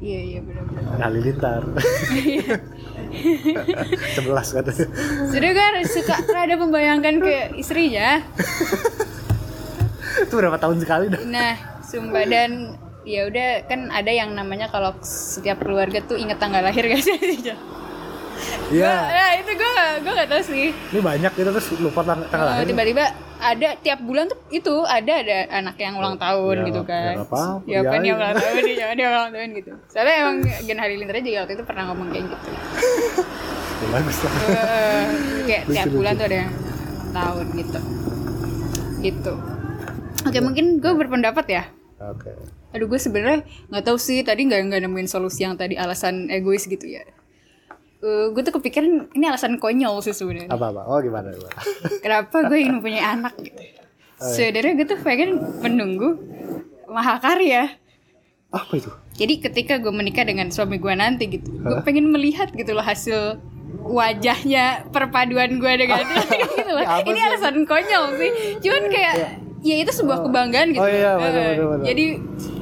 Iya 0.02 0.20
iya 0.26 0.40
benar-benar. 0.42 0.82
Ada 0.98 1.04
halilintar. 1.06 1.62
Sebelas 4.18 4.48
kata. 4.50 4.72
Sudah 5.30 5.52
kan 5.54 5.74
suka 5.86 6.16
rada 6.26 6.56
membayangkan 6.58 7.22
ke 7.22 7.62
istrinya. 7.62 8.26
itu 10.26 10.34
berapa 10.34 10.58
tahun 10.58 10.82
sekali 10.82 11.06
dah? 11.14 11.22
Nah, 11.22 11.54
sumpah 11.86 12.26
dan 12.26 12.82
ya 13.06 13.30
udah 13.30 13.70
kan 13.70 13.94
ada 13.94 14.10
yang 14.10 14.34
namanya 14.34 14.74
kalau 14.74 14.98
setiap 15.06 15.62
keluarga 15.62 16.02
tuh 16.02 16.18
inget 16.18 16.42
tanggal 16.42 16.66
lahir 16.66 16.90
sih? 16.98 17.54
Iya. 18.70 18.96
Nah, 19.04 19.32
itu 19.36 19.52
gue 19.52 19.72
gue 20.00 20.14
gak 20.14 20.30
tau 20.30 20.42
sih. 20.42 20.68
Ini 20.72 21.00
banyak 21.00 21.32
gitu 21.34 21.50
terus 21.50 21.68
lupa 21.76 22.02
tang- 22.02 22.24
tanggal 22.26 22.48
Eh, 22.48 22.52
lahir. 22.56 22.68
Tiba-tiba 22.68 23.06
ada 23.38 23.70
tiap 23.76 24.00
bulan 24.00 24.26
tuh 24.26 24.40
itu 24.50 24.76
ada 24.82 25.14
ada 25.18 25.38
anak 25.52 25.76
yang 25.76 25.98
ulang 25.98 26.16
tahun 26.16 26.56
Ya, 26.56 26.66
gitu 26.68 26.82
ya 26.82 26.88
kan. 26.88 27.14
Ya 27.66 27.80
dia 27.82 28.02
ya. 28.02 28.14
ulang 28.14 28.34
tahun 28.34 28.62
dia 28.64 28.88
dia 28.94 29.08
ulang 29.10 29.30
tahun 29.30 29.50
gitu. 29.54 29.72
Soalnya 29.88 30.16
emang 30.20 30.36
Gen 30.62 30.78
Halilintar 30.78 31.16
juga 31.20 31.40
waktu 31.42 31.54
itu 31.54 31.64
pernah 31.64 31.84
ngomong 31.90 32.08
kayak 32.10 32.26
gitu. 32.28 32.48
Ya, 32.48 33.88
bagus 33.94 34.18
lah. 34.20 34.34
Eh, 34.48 35.06
kayak 35.44 35.64
tiap 35.68 35.88
bulan 35.90 36.14
tuh 36.14 36.26
ada 36.26 36.38
yang 36.40 36.52
tahun 37.12 37.46
gitu. 37.54 37.80
Gitu. 39.02 39.34
Oke, 40.22 40.38
mungkin 40.40 40.66
gue 40.78 40.94
berpendapat 40.96 41.46
ya. 41.50 41.64
Oke. 42.00 42.30
Aduh 42.72 42.88
gue 42.88 42.96
sebenarnya 42.96 43.42
nggak 43.68 43.84
tahu 43.84 43.98
sih 43.98 44.22
tadi 44.22 44.46
nggak 44.46 44.62
nggak 44.64 44.82
nemuin 44.82 45.06
solusi 45.06 45.44
yang 45.44 45.54
tadi 45.54 45.76
alasan 45.76 46.30
egois 46.30 46.64
gitu 46.64 46.88
ya. 46.88 47.04
Eh, 48.02 48.26
gue 48.34 48.42
tuh 48.42 48.54
kepikiran 48.58 49.14
ini 49.14 49.26
alasan 49.30 49.62
konyol 49.62 50.02
sih 50.02 50.10
sebenarnya. 50.10 50.50
Apa 50.50 50.74
apa? 50.74 50.82
Oh 50.90 50.98
gimana? 50.98 51.30
gimana? 51.30 51.54
Kenapa 52.02 52.50
gue 52.50 52.58
ingin 52.58 52.82
mempunyai 52.82 53.06
anak 53.06 53.38
gitu? 53.38 53.62
Oh, 53.62 54.26
iya. 54.26 54.34
Sebenarnya 54.34 54.74
gue 54.74 54.88
tuh 54.90 55.00
pengen 55.02 55.30
menunggu 55.62 56.10
mahakarya. 56.90 57.78
Apa 58.50 58.74
itu? 58.74 58.90
Jadi 59.16 59.34
ketika 59.38 59.78
gue 59.78 59.94
menikah 59.94 60.26
dengan 60.26 60.50
suami 60.50 60.82
gue 60.82 60.94
nanti 60.94 61.30
gitu, 61.30 61.62
gue 61.62 61.78
pengen 61.86 62.10
melihat 62.10 62.50
gitu 62.52 62.74
loh 62.74 62.82
hasil 62.82 63.38
wajahnya 63.86 64.90
perpaduan 64.90 65.62
gue 65.62 65.74
dengan 65.78 66.02
dia 66.10 66.26
gitu 66.58 66.72
loh. 66.74 66.82
Apa 66.82 67.06
Ini 67.06 67.16
sih? 67.16 67.28
alasan 67.30 67.56
konyol 67.70 68.04
sih. 68.18 68.30
Cuman 68.60 68.84
kayak 68.90 69.14
ya 69.62 69.76
itu 69.78 69.92
sebuah 69.94 70.26
kebanggaan 70.26 70.74
gitu. 70.74 70.82
Oh 70.82 70.90
iya, 70.90 71.14
betul, 71.22 71.38
Eh, 71.38 71.46
betul, 71.54 71.66
betul. 71.70 71.86
Jadi 71.86 72.06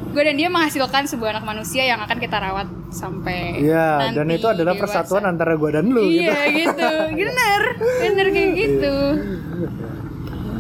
gue 0.10 0.22
dan 0.22 0.34
dia 0.34 0.48
menghasilkan 0.48 1.06
sebuah 1.06 1.30
anak 1.32 1.46
manusia 1.46 1.84
yang 1.84 2.00
akan 2.00 2.18
kita 2.18 2.38
rawat 2.38 2.66
sampai 2.90 3.62
Iya, 3.62 4.10
dan 4.12 4.26
itu 4.28 4.46
adalah 4.46 4.74
dewasa. 4.74 5.06
persatuan 5.06 5.24
antara 5.24 5.54
gua 5.54 5.70
dan 5.72 5.86
lu 5.88 6.02
gitu. 6.04 6.26
Iya 6.26 6.38
gitu, 6.52 6.90
bener, 7.16 7.62
bener 8.00 8.28
kayak 8.30 8.52
gitu 8.56 8.96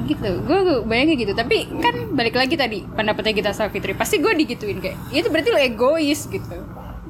gitu 0.08 0.42
gue 0.42 0.58
bayangin 0.84 1.18
gitu 1.20 1.34
tapi 1.34 1.70
kan 1.76 1.94
balik 2.12 2.34
lagi 2.34 2.56
tadi 2.56 2.82
pendapatnya 2.88 3.30
kita 3.32 3.50
sama 3.52 3.70
Fitri 3.70 3.94
pasti 3.94 4.18
gue 4.18 4.34
digituin 4.36 4.78
kayak 4.80 4.98
"Ya 5.08 5.22
itu 5.22 5.30
berarti 5.30 5.50
lo 5.50 5.60
egois 5.60 6.26
gitu 6.26 6.58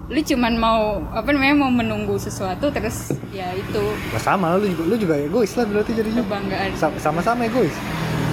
lu 0.06 0.19
cuman 0.19 0.54
mau 0.58 0.82
apa 1.10 1.30
namanya 1.30 1.56
mau 1.56 1.69
menunggu 1.69 2.17
sesuatu 2.17 2.67
terus 2.67 3.13
ya 3.30 3.54
itu 3.54 3.84
Nah, 4.10 4.19
sama 4.19 4.52
lu 4.54 4.67
juga, 4.67 4.84
lu 4.86 4.95
juga 4.97 5.15
egois 5.15 5.54
lah 5.54 5.63
berarti 5.63 5.91
jadinya. 5.93 6.19
kebanggaan 6.19 6.69
Sa- 6.73 6.97
Sama-sama 6.97 7.45
egois. 7.45 7.71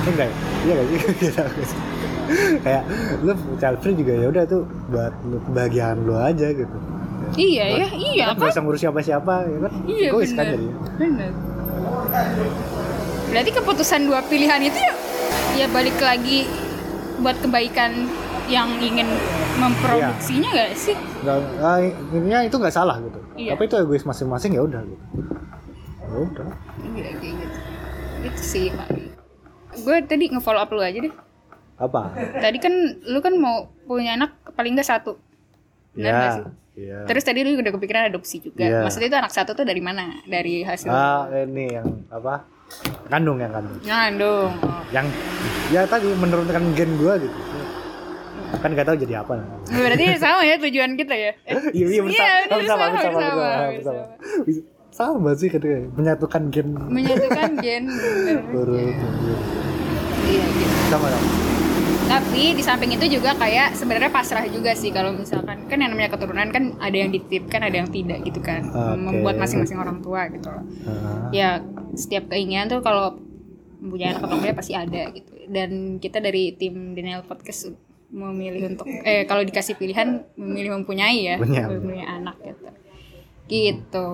Enggak 0.04 0.26
ya? 0.26 0.34
Iya 0.64 0.72
gak 0.74 0.86
sih? 0.88 0.98
Kayak 2.64 2.82
lu 3.22 3.32
child 3.56 3.78
free 3.80 3.94
juga 3.94 4.12
ya 4.12 4.26
udah 4.28 4.44
tuh 4.44 4.62
buat 4.88 5.12
kebahagiaan 5.46 5.96
lu 6.02 6.14
aja 6.14 6.48
gitu. 6.50 6.76
iya 7.34 7.64
ya 7.82 7.88
iya 7.92 8.24
Kan 8.32 8.38
Gak 8.38 8.42
kan 8.42 8.52
usah 8.54 8.62
ngurus 8.62 8.80
siapa-siapa 8.80 9.34
ya 9.44 9.58
kan? 9.66 9.72
iya 9.86 10.08
egois 10.10 10.30
kan 10.30 10.46
bener 10.96 11.30
berarti 13.26 13.50
keputusan 13.52 14.06
dua 14.06 14.22
pilihan 14.24 14.62
itu 14.62 14.78
ya 14.78 14.94
ya 15.56 15.66
balik 15.68 15.98
lagi 15.98 16.46
buat 17.18 17.34
kebaikan 17.40 18.06
yang 18.46 18.70
ingin 18.78 19.10
memproduksinya 19.58 20.48
gak 20.54 20.72
sih 20.78 20.94
Nggak, 21.26 21.36
ah, 21.58 21.82
intinya 22.14 22.38
itu 22.46 22.54
nggak 22.54 22.70
salah 22.70 23.02
gitu. 23.02 23.18
Iya. 23.34 23.58
Tapi 23.58 23.66
itu 23.66 23.74
egois 23.74 24.06
masing-masing 24.06 24.54
ya 24.54 24.62
udah 24.62 24.78
gitu. 24.78 25.04
Ya 26.06 26.16
udah. 26.22 26.48
Iya 26.94 27.08
gitu. 27.18 27.46
Itu 28.22 28.42
sih. 28.46 28.66
Gue 29.82 29.96
tadi 30.06 30.30
nge-follow 30.30 30.62
up 30.62 30.70
lu 30.70 30.78
aja 30.78 31.02
deh. 31.02 31.10
Apa? 31.76 32.02
Tadi 32.34 32.56
kan 32.56 32.72
lu 33.04 33.20
kan 33.20 33.36
mau 33.36 33.56
punya 33.84 34.16
anak 34.16 34.32
paling 34.52 34.72
nggak 34.72 34.88
satu. 34.88 35.20
Benar 35.92 36.10
nggak 36.10 36.32
sih? 36.32 36.44
Iya. 36.76 37.04
Terus 37.04 37.22
tadi 37.22 37.40
lu 37.40 37.56
udah 37.56 37.72
kepikiran 37.72 38.02
adopsi 38.06 38.40
juga. 38.40 38.60
Iya. 38.62 38.80
Maksudnya 38.80 39.08
itu 39.08 39.18
anak 39.18 39.32
satu 39.32 39.52
tuh 39.52 39.64
dari 39.64 39.80
mana? 39.80 40.20
Dari 40.22 40.60
hasil 40.60 40.88
Ah, 40.88 41.24
ini 41.30 41.72
yang 41.72 41.88
apa? 42.08 42.44
Kandung 43.06 43.38
yang 43.38 43.48
kandung. 43.50 43.76
ngandung. 43.80 44.50
Yang 44.90 45.06
ya 45.68 45.84
tadi 45.84 46.08
menurunkan 46.10 46.72
gen 46.72 46.96
gua 46.96 47.16
gitu. 47.16 47.36
Kan 48.56 48.72
nggak 48.72 48.86
tahu 48.86 48.96
jadi 48.98 49.20
apa. 49.20 49.36
Berarti 49.66 50.04
sama 50.16 50.40
ya 50.42 50.56
tujuan 50.58 50.92
kita 50.94 51.14
ya. 51.14 51.32
Iya, 51.76 51.86
iya 51.88 52.00
bersama, 52.00 52.12
Iya, 52.16 52.32
bener, 52.42 52.56
bersama, 52.58 52.76
sama, 52.78 52.90
bersama, 52.90 53.12
bersama, 53.12 53.36
bersama, 53.36 53.70
bersama. 53.70 54.02
Bisa- 54.42 54.66
Sama 54.88 55.36
sih 55.36 55.52
katanya, 55.52 55.92
menyatukan 55.92 56.42
gen 56.48 56.68
Menyatukan 56.88 57.50
gen. 57.60 57.84
Iya 60.24 60.44
gitu. 60.48 60.74
Sama 60.88 61.06
dong. 61.06 61.45
Tapi 62.06 62.54
di 62.54 62.62
samping 62.62 62.94
itu 62.94 63.18
juga 63.18 63.34
kayak 63.34 63.74
sebenarnya 63.74 64.10
pasrah 64.14 64.46
juga 64.46 64.72
sih 64.78 64.94
kalau 64.94 65.10
misalkan 65.12 65.66
kan 65.66 65.78
yang 65.82 65.90
namanya 65.90 66.14
keturunan 66.14 66.48
kan 66.54 66.78
ada 66.78 66.96
yang 66.96 67.10
dititipkan 67.10 67.66
ada 67.66 67.76
yang 67.82 67.90
tidak 67.90 68.22
gitu 68.22 68.38
kan. 68.40 68.62
Oke. 68.70 68.98
Membuat 68.98 69.36
masing-masing 69.42 69.78
orang 69.78 69.98
tua 70.00 70.30
gitu 70.30 70.48
loh. 70.48 70.64
Ah, 70.86 71.28
ya 71.34 71.60
setiap 71.98 72.30
keinginan 72.30 72.70
tuh 72.70 72.80
kalau 72.80 73.18
punya 73.76 74.16
anak 74.16 74.24
atau 74.24 74.36
pasti 74.56 74.72
ada 74.72 75.12
gitu 75.12 75.30
dan 75.52 76.00
kita 76.02 76.18
dari 76.18 76.56
tim 76.56 76.96
Daniel 76.96 77.22
Podcast 77.22 77.70
memilih 78.10 78.72
untuk 78.74 78.86
eh 78.88 79.26
kalau 79.26 79.42
dikasih 79.42 79.76
pilihan 79.76 80.24
memilih 80.38 80.78
mempunyai 80.80 81.26
ya 81.26 81.36
Punya. 81.36 81.66
mempunyai 81.68 82.06
anak 82.06 82.36
gitu 82.40 82.66
gitu 83.46 84.08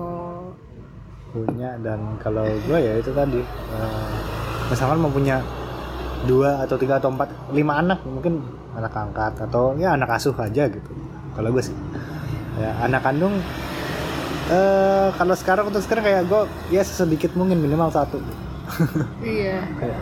punya 1.33 1.77
dan 1.81 2.17
kalau 2.21 2.45
gua 2.69 2.77
ya 2.77 2.93
itu 3.01 3.09
tadi 3.09 3.41
eh, 3.41 4.09
misalkan 4.69 5.01
mau 5.01 5.09
punya 5.09 5.41
dua 6.23 6.61
atau 6.61 6.75
tiga 6.75 6.97
atau 6.97 7.09
empat 7.09 7.27
lima 7.51 7.77
anak 7.77 7.99
mungkin 8.03 8.39
anak 8.73 8.91
angkat 8.91 9.33
atau 9.39 9.75
ya 9.75 9.91
anak 9.91 10.09
asuh 10.11 10.33
aja 10.35 10.65
gitu 10.65 10.91
kalau 11.33 11.49
gue 11.49 11.61
sih 11.61 11.75
ya 12.55 12.71
anak 12.81 13.01
kandung 13.01 13.37
eh 14.45 15.07
kalau 15.13 15.33
sekarang 15.33 15.67
untuk 15.67 15.79
sekarang 15.79 16.03
kayak 16.03 16.23
gue 16.25 16.41
ya 16.69 16.81
sedikit 16.81 17.31
mungkin 17.33 17.57
minimal 17.57 17.89
satu 17.89 18.19
iya 19.19 19.63
kayak 19.79 19.99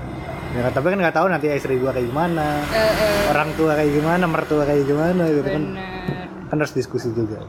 ya 0.51 0.67
tapi 0.69 0.85
kan 0.87 0.99
nggak 0.99 1.15
tahu 1.15 1.25
nanti 1.25 1.47
istri 1.47 1.79
gua 1.79 1.89
kayak 1.89 2.11
gimana 2.11 2.59
Eh, 2.67 2.75
eh, 2.75 3.31
orang 3.31 3.55
tua 3.55 3.71
kayak 3.71 3.91
gimana 3.93 4.23
mertua 4.25 4.63
kayak 4.63 4.83
gimana 4.83 5.23
gitu 5.25 5.47
kan 5.47 5.63
bener. 5.63 6.27
kan 6.45 6.57
harus 6.57 6.73
diskusi 6.73 7.07
juga 7.11 7.39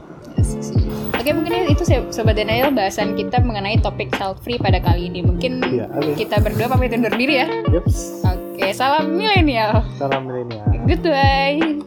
Oke 1.13 1.31
mungkin 1.31 1.55
itu 1.67 1.83
se- 1.83 2.03
sobat 2.09 2.35
Daniel 2.35 2.67
bahasan 2.69 3.15
kita 3.15 3.39
mengenai 3.39 3.79
topik 3.79 4.11
child 4.11 4.35
free 4.43 4.59
pada 4.59 4.83
kali 4.83 5.07
ini. 5.07 5.23
Mungkin 5.23 5.63
Iya, 5.63 5.87
oke. 5.89 6.19
kita 6.19 6.43
berdua 6.43 6.67
pamit 6.67 6.91
undur 6.91 7.15
diri 7.15 7.39
ya. 7.39 7.47
Yups. 7.71 8.27
Oke, 8.53 8.69
salam 8.77 9.17
milenial. 9.17 9.81
Salam 9.97 10.29
milenial. 10.29 10.61
Goodbye. 10.85 11.81